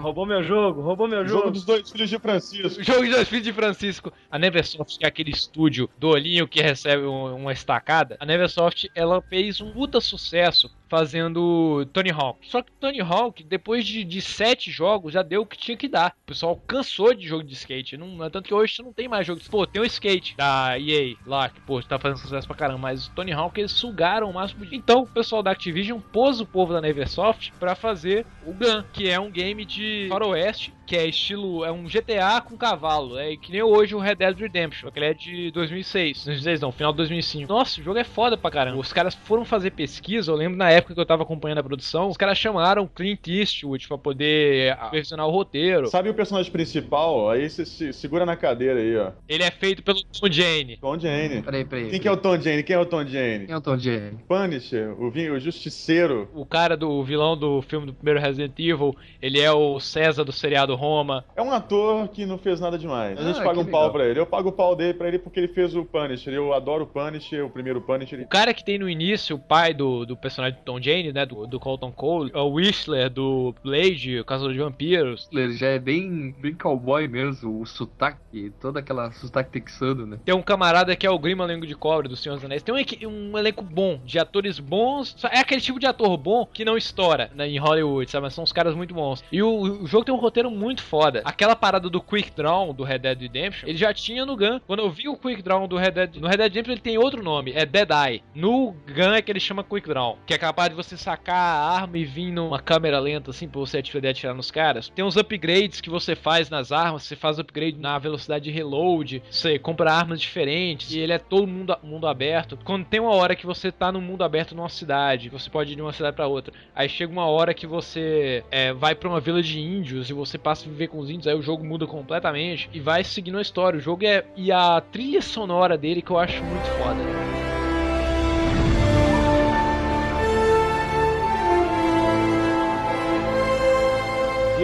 [0.00, 1.50] Roubou meu jogo, roubou meu Jogo jogo.
[1.52, 2.80] dos dois filhos de Francisco.
[2.80, 4.12] O jogo de dois filhos de Francisco.
[4.30, 8.16] A Neversoft, que é aquele estúdio do olhinho que recebe um- uma estacada.
[8.18, 12.38] A Neversoft, ela fez um puta sucesso fazendo Tony Hawk.
[12.48, 15.88] Só que Tony Hawk, depois de, de sete jogos, já deu o que tinha que
[15.88, 16.14] dar.
[16.22, 17.96] O pessoal cansou de jogo de skate.
[17.96, 19.40] Não, é tanto que hoje não tem mais jogo.
[19.40, 22.78] de- Pô, tem o skate da EA lá, que pô, tá fazendo sucesso pra caramba.
[22.78, 24.76] Mas o Tony Hawk, eles sugaram o máximo de...
[24.76, 29.08] Então, o pessoal da Activision pôs o povo da Neversoft pra fazer o Gun, que
[29.08, 31.64] é um game de faroeste, que é estilo...
[31.64, 33.18] É um GTA com cavalo.
[33.18, 36.24] É que nem hoje o Red Dead Redemption, que ele é de 2006.
[36.24, 37.52] 2006 não, final de 2005.
[37.52, 38.78] Nossa, o jogo é foda pra caramba.
[38.78, 42.08] Os caras foram fazer pesquisa, eu lembro na época que eu tava acompanhando a produção,
[42.08, 45.88] os caras chamaram Clint Eastwood pra poder supervisionar o roteiro.
[45.88, 47.30] Sabe o personagem principal?
[47.30, 49.12] Aí você se segura na cadeira aí, ó.
[49.28, 50.76] Ele é feito pelo Tom Jane.
[50.78, 51.42] Tom Jane.
[51.42, 51.90] Peraí, peraí.
[51.90, 52.62] Quem que é o Tom Jane?
[52.62, 53.46] Quem é o Tom Jane?
[53.46, 54.18] Quem é o Tom Jane?
[54.28, 56.28] Punisher, o, o Justiceiro.
[56.34, 60.32] O cara do vilão do filme do primeiro Resident Evil, ele é o César do
[60.32, 61.24] seriado Roma.
[61.34, 63.18] É um ator que não fez nada demais.
[63.18, 63.92] A gente Ah, paga um pau legal.
[63.92, 64.20] pra ele.
[64.20, 66.32] Eu pago o pau dele pra ele porque ele fez o Punisher.
[66.32, 68.20] Eu adoro o Punisher, o primeiro Punisher.
[68.20, 71.24] O cara que tem no início o pai do, do personagem do Tom Jane, né,
[71.26, 75.28] do, do Colton Cole, é o Whistler do Blade, o Caçador de Vampiros.
[75.32, 80.18] Ele já é bem, bem cowboy mesmo, o sotaque, toda aquela sotaque texano, né?
[80.24, 82.62] Tem um camarada que é o Grima Lengo de Cobre do Senhor dos Anéis.
[82.62, 85.14] Tem um, um elenco bom, de atores bons.
[85.16, 88.24] Só- É aquele tipo de ator bom que não estoura né, em Hollywood, sabe?
[88.24, 89.22] Mas são os caras muito bons.
[89.30, 91.22] E o, o jogo tem um roteiro muito foda.
[91.24, 94.60] Aquela parada do Quick Draw do Red Dead Redemption, ele já tinha no Gun.
[94.66, 96.16] Quando eu vi o Quick Draw do Red Dead...
[96.16, 98.22] No Red Dead Redemption ele tem outro nome, é Dead Eye.
[98.34, 101.70] No Gun é que ele chama Quick Draw, que é capaz de você sacar a
[101.76, 104.88] arma e vir numa câmera lenta, assim, pra você poder atirar nos caras.
[104.88, 109.22] Tem uns upgrades que você faz nas armas, você faz upgrade na velocidade de reload,
[109.30, 112.58] você compra armas diferentes, e ele é todo mundo, mundo aberto.
[112.64, 115.76] Quando tem uma hora que você tá no mundo aberto numa cidade, você pode ir
[115.76, 119.20] de uma cidade pra outra, aí chega uma hora que você é, vai pra uma
[119.20, 122.68] vila de índios e você a viver com os índios, aí o jogo muda completamente
[122.72, 123.78] e vai seguindo a história.
[123.78, 124.24] O jogo é.
[124.36, 127.45] E a trilha sonora dele que eu acho muito foda.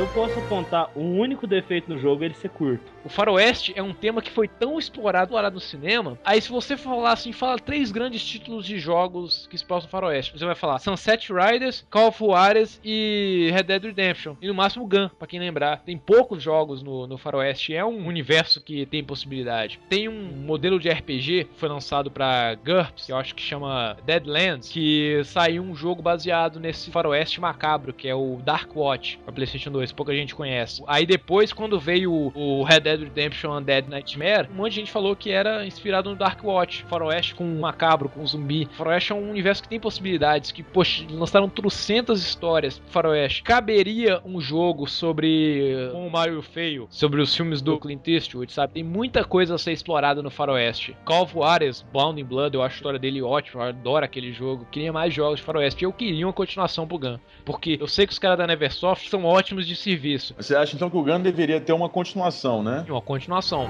[0.02, 2.82] Eu posso apontar um único defeito no jogo, ele ser curto.
[3.04, 6.18] O faroeste é um tema que foi tão explorado, explorado no cinema.
[6.24, 9.90] Aí se você falar assim, fala três grandes títulos de jogos que se passam no
[9.90, 10.32] faroeste.
[10.36, 14.34] Você vai falar Sunset Riders, Call of Juarez e Red Dead Redemption.
[14.42, 15.82] E no máximo Gun, pra quem lembrar.
[15.84, 17.72] Tem poucos jogos no, no faroeste.
[17.72, 19.78] É um universo que tem possibilidade.
[19.88, 23.96] Tem um modelo de RPG que foi lançado pra GURPS, que eu acho que chama
[24.04, 29.32] Deadlands, que saiu um jogo baseado nesse faroeste macabro, que é o Dark Watch, pra
[29.32, 29.91] Playstation 2.
[29.94, 30.82] Pouca gente conhece.
[30.86, 35.14] Aí depois, quando veio o, Red Dead Redemption Undead Nightmare, um monte de gente falou
[35.14, 36.84] que era inspirado no Dark Watch.
[36.88, 38.68] Faroeste com macabro, com um zumbi.
[38.72, 43.42] Faroeste é um universo que tem possibilidades, que, poxa, lançaram trocentas histórias Faroeste.
[43.42, 48.74] Caberia um jogo sobre uh, um Mario feio, sobre os filmes do Clint Eastwood, sabe?
[48.74, 50.96] Tem muita coisa a ser explorada no Faroeste.
[51.04, 54.32] Call of Juarez, Bound in Blood, eu acho a história dele ótima, eu adoro aquele
[54.32, 54.66] jogo.
[54.70, 55.84] Queria mais jogos de Faroeste.
[55.84, 57.18] Eu queria uma continuação pro Gun.
[57.44, 60.34] Porque eu sei que os caras da Neversoft são ótimos de serviço.
[60.36, 62.84] Você acha então que o Gun deveria ter uma continuação, né?
[62.88, 63.68] Uma continuação.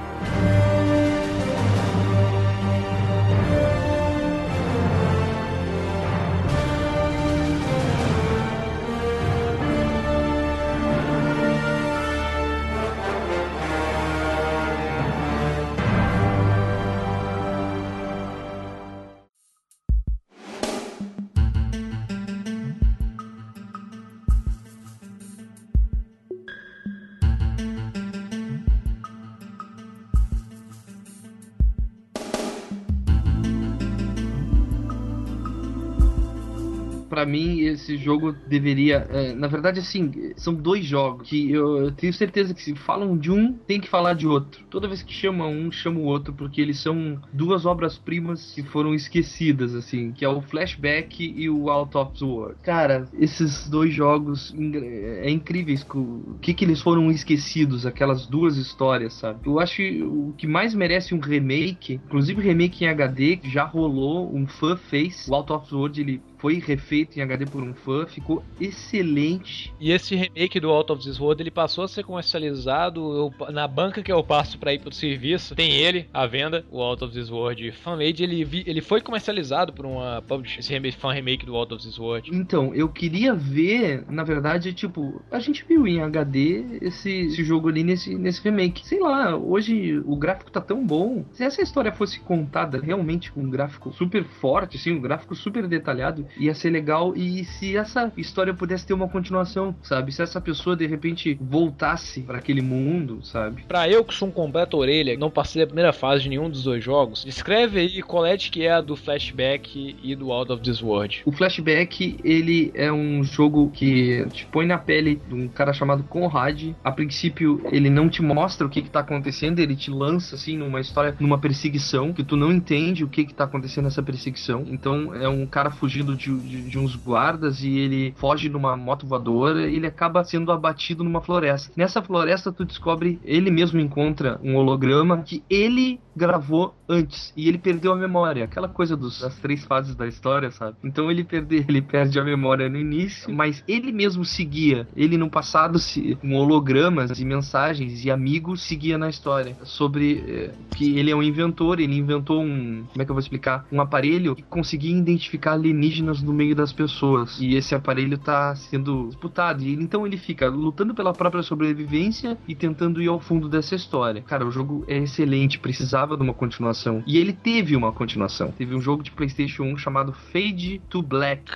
[37.12, 39.06] Pra mim, esse jogo deveria.
[39.10, 43.18] é, na verdade, assim, são dois jogos que eu, eu tenho certeza que se falam
[43.18, 44.64] de um, tem que falar de outro.
[44.70, 48.94] Toda vez que chama um, chama o outro, porque eles são duas obras-primas que foram
[48.94, 52.56] esquecidas, assim, que é o Flashback e o Out of the World.
[52.62, 55.86] Cara, esses dois jogos é incríveis.
[55.94, 59.40] O que, que eles foram esquecidos, aquelas duas histórias, sabe?
[59.44, 64.46] Eu acho o que mais merece um remake, inclusive remake em HD, já rolou, um
[64.46, 65.28] fã fez.
[65.28, 69.72] O Out of the World, ele foi refeito em HD por um fã, ficou excelente.
[69.78, 73.00] E esse remake do Out of This World, ele passou a ser comercializado
[73.38, 75.54] eu- na banca que eu passo pra ir pro serviço.
[75.54, 78.24] Tem ele, à venda, o Out of This World Fan-Made.
[78.24, 81.82] Ele, vi- ele foi comercializado por uma publisher, esse remake, fan remake do Out of
[81.84, 82.28] This World.
[82.34, 87.68] Então, eu queria ver, na verdade, tipo, a gente viu em HD esse, esse jogo
[87.68, 88.84] ali nesse, nesse remake.
[88.84, 91.24] Sei lá, hoje o gráfico tá tão bom.
[91.32, 95.68] Se essa história fosse contada realmente com um gráfico super forte, assim, um gráfico super
[95.68, 97.14] detalhado, ia ser legal.
[97.16, 100.12] E se essa história pudesse ter uma continuação, sabe?
[100.12, 103.64] Se essa pessoa de repente voltasse pra aquele mundo, sabe?
[103.68, 106.64] Pra eu que sou um completo orelha, não passei da primeira fase de nenhum dos
[106.64, 110.62] dois jogos, descreve aí qual é que é a do Flashback e do Out of
[110.62, 111.22] This World.
[111.24, 116.02] O Flashback, ele é um jogo que te põe na pele de um cara chamado
[116.04, 116.72] Conrad.
[116.82, 120.56] A princípio, ele não te mostra o que, que tá acontecendo, ele te lança assim
[120.56, 124.64] numa história, numa perseguição, que tu não entende o que, que tá acontecendo nessa perseguição.
[124.68, 129.06] Então é um cara fugindo de, de- de uns guardas e ele foge numa moto
[129.06, 131.72] voadora e ele acaba sendo abatido numa floresta.
[131.76, 137.32] Nessa floresta, tu descobre, ele mesmo encontra um holograma que ele gravou antes.
[137.36, 140.76] E ele perdeu a memória, aquela coisa dos, das três fases da história, sabe?
[140.84, 145.30] Então ele perde, ele perde a memória no início, mas ele mesmo seguia, ele no
[145.30, 151.10] passado se, com hologramas e mensagens e amigos seguia na história sobre eh, que ele
[151.10, 154.42] é um inventor, ele inventou um, como é que eu vou explicar, um aparelho que
[154.42, 157.40] conseguia identificar alienígenas no meio das pessoas.
[157.40, 159.62] E esse aparelho tá sendo disputado.
[159.62, 164.22] E então ele fica lutando pela própria sobrevivência e tentando ir ao fundo dessa história.
[164.22, 166.81] Cara, o jogo é excelente, precisava de uma continuação.
[167.06, 168.50] E ele teve uma continuação.
[168.52, 171.52] Teve um jogo de PlayStation 1 chamado Fade to Black.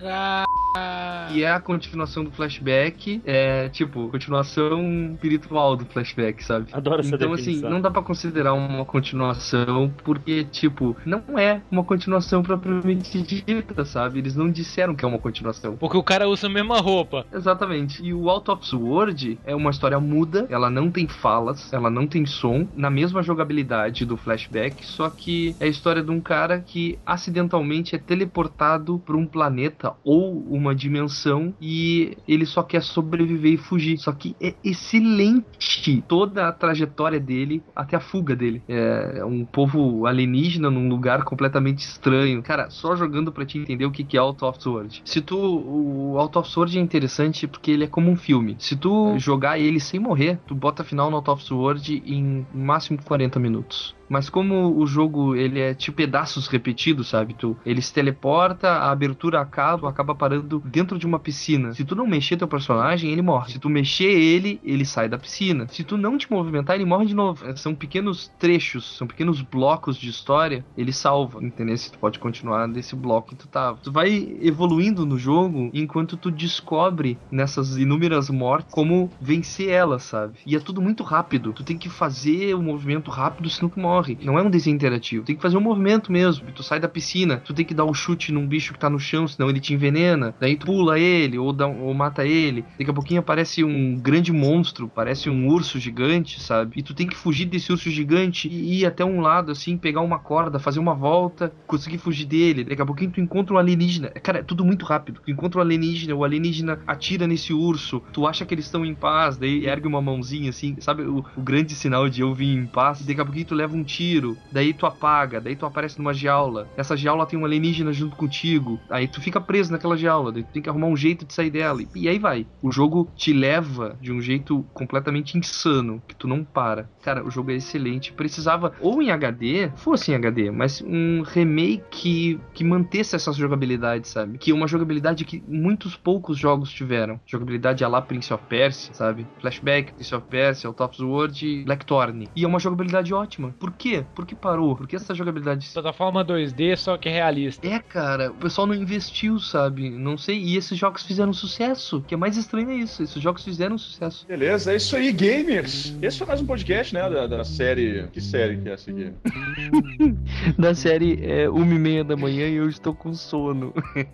[1.33, 3.23] Que é a continuação do flashback.
[3.25, 6.67] É, tipo, continuação espiritual do flashback, sabe?
[6.73, 7.71] Adoro essa Então, assim, definição.
[7.71, 14.19] não dá pra considerar uma continuação, porque, tipo, não é uma continuação propriamente dita, sabe?
[14.19, 15.77] Eles não disseram que é uma continuação.
[15.77, 17.27] Porque o cara usa a mesma roupa.
[17.33, 18.05] Exatamente.
[18.05, 22.07] E o Out of Sword é uma história muda, ela não tem falas, ela não
[22.07, 26.61] tem som, na mesma jogabilidade do flashback, só que é a história de um cara
[26.61, 33.53] que acidentalmente é teleportado para um planeta ou uma dimensão e ele só quer sobreviver
[33.53, 33.99] e fugir.
[33.99, 38.63] Só que é excelente toda a trajetória dele até a fuga dele.
[38.69, 42.43] É um povo alienígena num lugar completamente estranho.
[42.43, 45.03] Cara, só jogando pra te entender o que é Out of Sword.
[45.05, 48.57] Se tu o Out of Sword é interessante porque ele é como um filme.
[48.59, 52.99] Se tu jogar ele sem morrer, tu bota final no Out of Sword em máximo
[53.03, 53.95] 40 minutos.
[54.09, 57.33] Mas como o jogo ele é tipo pedaços repetidos, sabe?
[57.35, 61.73] Tu, ele se teleporta, a abertura acaba, acaba parando dentro de uma piscina.
[61.73, 63.53] Se tu não mexer teu personagem, ele morre.
[63.53, 65.67] Se tu mexer ele, ele sai da piscina.
[65.69, 67.45] Se tu não te movimentar, ele morre de novo.
[67.49, 70.65] É, São pequenos trechos, são pequenos blocos de história.
[70.77, 71.77] Ele salva, entendeu?
[71.77, 73.79] Se tu pode continuar desse bloco que tu tava.
[73.83, 80.35] Tu vai evoluindo no jogo enquanto tu descobre nessas inúmeras mortes como vencer elas, sabe?
[80.45, 81.53] E é tudo muito rápido.
[81.55, 83.96] Tu tem que fazer o movimento rápido, senão tu morre.
[84.23, 85.25] Não é um desenho interativo.
[85.25, 86.51] Tem que fazer um movimento mesmo.
[86.53, 88.99] Tu sai da piscina, tu tem que dar um chute num bicho que tá no
[88.99, 90.35] chão, senão ele te envenena.
[90.41, 92.65] Daí tu pula ele ou, dá, ou mata ele.
[92.79, 96.79] Daqui a pouquinho aparece um grande monstro, parece um urso gigante, sabe?
[96.79, 100.01] E tu tem que fugir desse urso gigante e ir até um lado, assim, pegar
[100.01, 102.65] uma corda, fazer uma volta, conseguir fugir dele.
[102.65, 104.09] Daqui a pouquinho tu encontra um alienígena.
[104.11, 105.21] Cara, é tudo muito rápido.
[105.25, 108.95] Tu encontra um alienígena, o alienígena atira nesse urso, tu acha que eles estão em
[108.95, 112.67] paz, daí ergue uma mãozinha assim, sabe o, o grande sinal de eu vim em
[112.67, 113.05] paz?
[113.05, 116.69] Daqui a pouquinho tu leva um tiro, daí tu apaga, daí tu aparece numa jaula.
[116.77, 120.53] Essa jaula tem um alienígena junto contigo, aí tu fica preso naquela jaula, daí tu
[120.53, 121.81] tem que arrumar um jeito de sair dela.
[121.95, 122.47] E, aí vai.
[122.61, 126.91] O jogo te leva de um jeito completamente insano, que tu não para.
[127.03, 128.13] Cara, o jogo é excelente.
[128.13, 134.39] Precisava, ou em HD, fosse em HD, mas um remake que mantesse essa jogabilidade, sabe?
[134.39, 137.21] Que é uma jogabilidade que muitos poucos jogos tiveram.
[137.27, 139.27] Jogabilidade a lá Prince of Persia, sabe?
[139.41, 142.29] Flashback, Prince of Persia, o Top Sword e Blackthorn.
[142.35, 143.55] E é uma jogabilidade ótima.
[143.59, 144.05] Por quê?
[144.15, 144.75] Por que parou?
[144.75, 147.67] Por que essa jogabilidade Plataforma 2D, só que realista.
[147.67, 149.91] é, cara, o pessoal não investiu, sabe?
[149.91, 150.39] Não sei.
[150.39, 151.99] E esses jogos fizeram sucesso.
[151.99, 153.03] O que é mais estranho é isso.
[153.03, 154.27] Esses jogos fizeram sucesso.
[154.27, 155.95] Beleza, é isso aí, gamers.
[156.01, 158.09] Esse foi mais um podcast, né, da, da série...
[158.13, 159.13] Que série que é essa aqui?
[160.59, 163.73] Da série é uma e meia da manhã e eu estou com sono.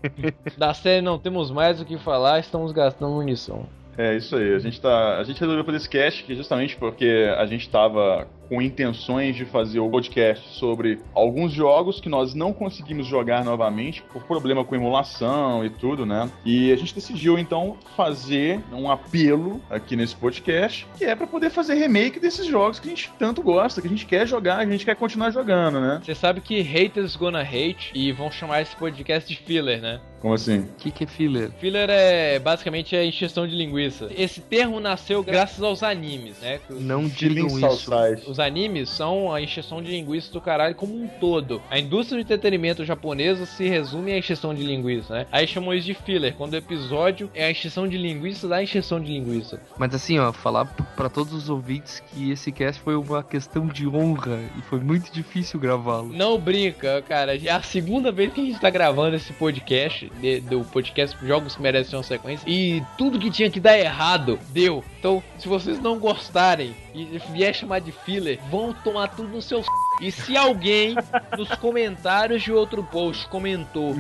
[0.59, 3.67] Da série não temos mais o que falar, estamos gastando munição.
[3.97, 5.19] É isso aí, a gente tá.
[5.19, 9.81] A gente resolveu fazer esse cast justamente porque a gente tava com intenções de fazer
[9.81, 15.65] o podcast sobre alguns jogos que nós não conseguimos jogar novamente por problema com emulação
[15.65, 16.31] e tudo, né?
[16.45, 21.49] E a gente decidiu então fazer um apelo aqui nesse podcast, que é pra poder
[21.49, 24.67] fazer remake desses jogos que a gente tanto gosta, que a gente quer jogar, a
[24.67, 26.03] gente quer continuar jogando, né?
[26.05, 29.99] Você sabe que haters gonna hate e vão chamar esse podcast de filler, né?
[30.21, 30.61] Como assim?
[30.61, 31.51] O que, que é filler?
[31.59, 34.09] Filler é basicamente a encheção de linguiça.
[34.17, 36.61] Esse termo nasceu graças aos animes, né?
[36.71, 38.31] Os- Não digam isso.
[38.31, 41.63] Os animes são a encheção de linguiça do caralho como um todo.
[41.71, 45.27] A indústria de entretenimento japonesa se resume à encheção de linguiça, né?
[45.33, 49.01] Aí chamam isso de filler, quando o episódio é a encheção de linguiça da encheção
[49.01, 49.61] de linguiça.
[49.79, 53.67] Mas assim, ó, falar p- pra todos os ouvintes que esse cast foi uma questão
[53.67, 56.13] de honra e foi muito difícil gravá-lo.
[56.13, 57.37] Não brinca, cara.
[57.37, 61.55] É a segunda vez que a gente tá gravando esse podcast, de- do podcast Jogos
[61.57, 64.83] que Merecem uma Sequência, e tudo que tinha que dar errado, deu.
[65.03, 69.61] Então, se vocês não gostarem e vier chamar de filler, vão tomar tudo no seu
[69.61, 69.69] c...
[70.01, 70.95] E se alguém
[71.37, 73.97] nos comentários de outro post comentou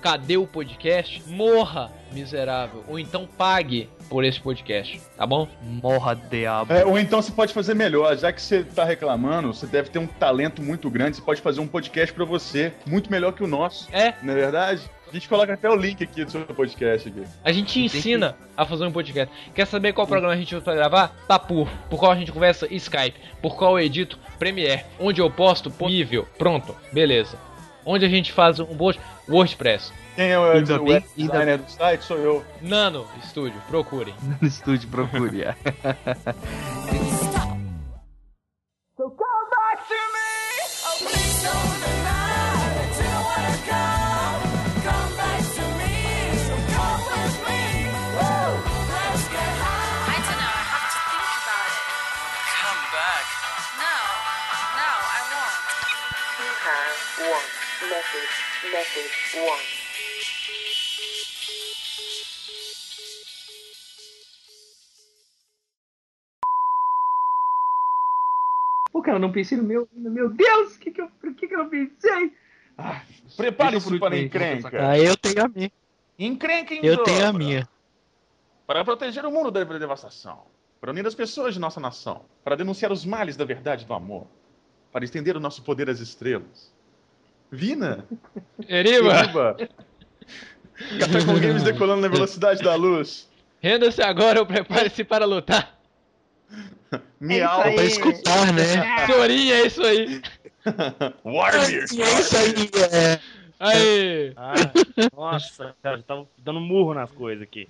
[0.00, 2.82] cadê o podcast, morra, miserável.
[2.88, 5.46] Ou então pague por esse podcast, tá bom?
[5.62, 6.72] Morra, diabo.
[6.72, 9.98] É, ou então você pode fazer melhor, já que você tá reclamando, você deve ter
[9.98, 13.46] um talento muito grande, você pode fazer um podcast pra você, muito melhor que o
[13.46, 13.88] nosso.
[13.92, 14.14] É.
[14.22, 14.90] Não é verdade?
[15.10, 17.24] A gente coloca até o link aqui do seu podcast aqui.
[17.44, 19.34] A gente te ensina a fazer um podcast.
[19.52, 21.08] Quer saber qual programa a gente vai gravar?
[21.26, 21.68] Tá por.
[21.88, 22.72] Por qual a gente conversa?
[22.72, 23.18] Skype.
[23.42, 24.16] Por qual eu edito?
[24.38, 24.84] Premiere.
[25.00, 25.72] Onde eu posto?
[25.80, 26.28] Nível.
[26.38, 26.76] Pronto.
[26.92, 27.36] Beleza.
[27.84, 29.00] Onde a gente faz um post?
[29.28, 29.92] WordPress.
[30.14, 32.04] Quem é o, Ainda o bem- ainda- do site?
[32.04, 32.44] Sou eu.
[32.60, 33.60] Nano Studio.
[33.68, 34.14] Procurem.
[34.40, 35.44] No estúdio, procure.
[58.68, 59.80] message one.
[68.92, 69.88] Pô, cara, eu não pensei no meu.
[69.92, 72.34] no Meu Deus, que que eu, por que, que eu não pensei?
[73.36, 74.90] Prepare-se Deixa eu para a encrenca.
[74.90, 75.72] Ah, eu tenho a minha.
[76.18, 77.38] Encrenca em Eu tenho a dobra.
[77.38, 77.68] minha.
[78.66, 80.44] Para proteger o mundo da devastação.
[80.80, 82.24] Para unir as pessoas de nossa nação.
[82.44, 84.26] Para denunciar os males da verdade e do amor.
[84.92, 86.74] Para estender o nosso poder às estrelas.
[87.50, 88.04] Vina!
[88.68, 89.20] Eriba!
[89.22, 89.56] Iriba!
[90.98, 93.28] Café com games decolando na velocidade da luz.
[93.60, 95.78] Renda-se agora ou prepare-se para lutar.
[97.20, 97.62] Miau!
[97.62, 99.06] Pra escutar, né?
[99.06, 100.22] Sorinha, é isso aí.
[101.24, 101.64] Warrior!
[101.64, 103.20] É isso aí, é.
[103.58, 104.32] Aí.
[104.36, 104.54] Ah,
[105.14, 107.66] nossa, cara, já tava dando murro nas coisas aqui.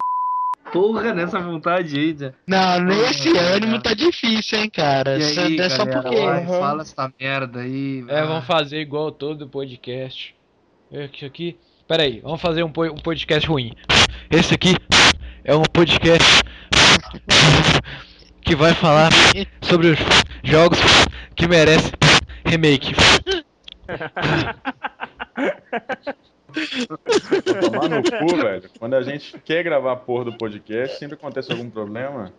[0.73, 2.17] Porra, nessa vontade aí.
[2.19, 2.33] já.
[2.47, 3.91] Não, nesse Ah, ânimo tá.
[3.91, 5.19] tá difícil, hein, cara.
[5.19, 6.17] E aí, é só porque.
[6.21, 8.05] vai, fala essa merda aí.
[8.09, 8.27] É, vai.
[8.27, 10.35] vamos fazer igual todo podcast.
[10.93, 11.57] Esse aqui.
[11.89, 13.73] Pera aí, vamos fazer um, po- um podcast ruim.
[14.31, 14.77] Esse aqui
[15.45, 16.43] é um podcast
[18.43, 19.11] que vai falar
[19.61, 19.99] sobre os
[20.45, 20.79] jogos
[21.35, 21.91] que merecem
[22.45, 22.95] remake.
[26.51, 28.71] Tomar no cu, velho.
[28.79, 32.33] Quando a gente quer gravar a porra do podcast, sempre acontece algum problema.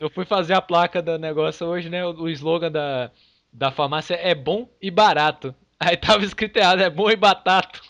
[0.00, 2.04] Eu fui fazer a placa do negócio hoje, né?
[2.04, 3.10] O, slogan da,
[3.52, 5.54] da farmácia é bom e barato.
[5.80, 7.82] Aí tava escrito errado, é bom e batato.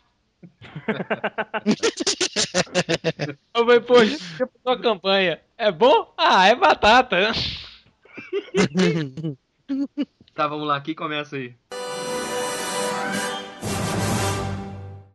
[3.55, 5.41] Eu falei, poxa, que sua campanha.
[5.57, 6.13] É bom?
[6.17, 7.33] Ah, é batata.
[10.35, 11.55] Tá, vamos lá, quem começa aí?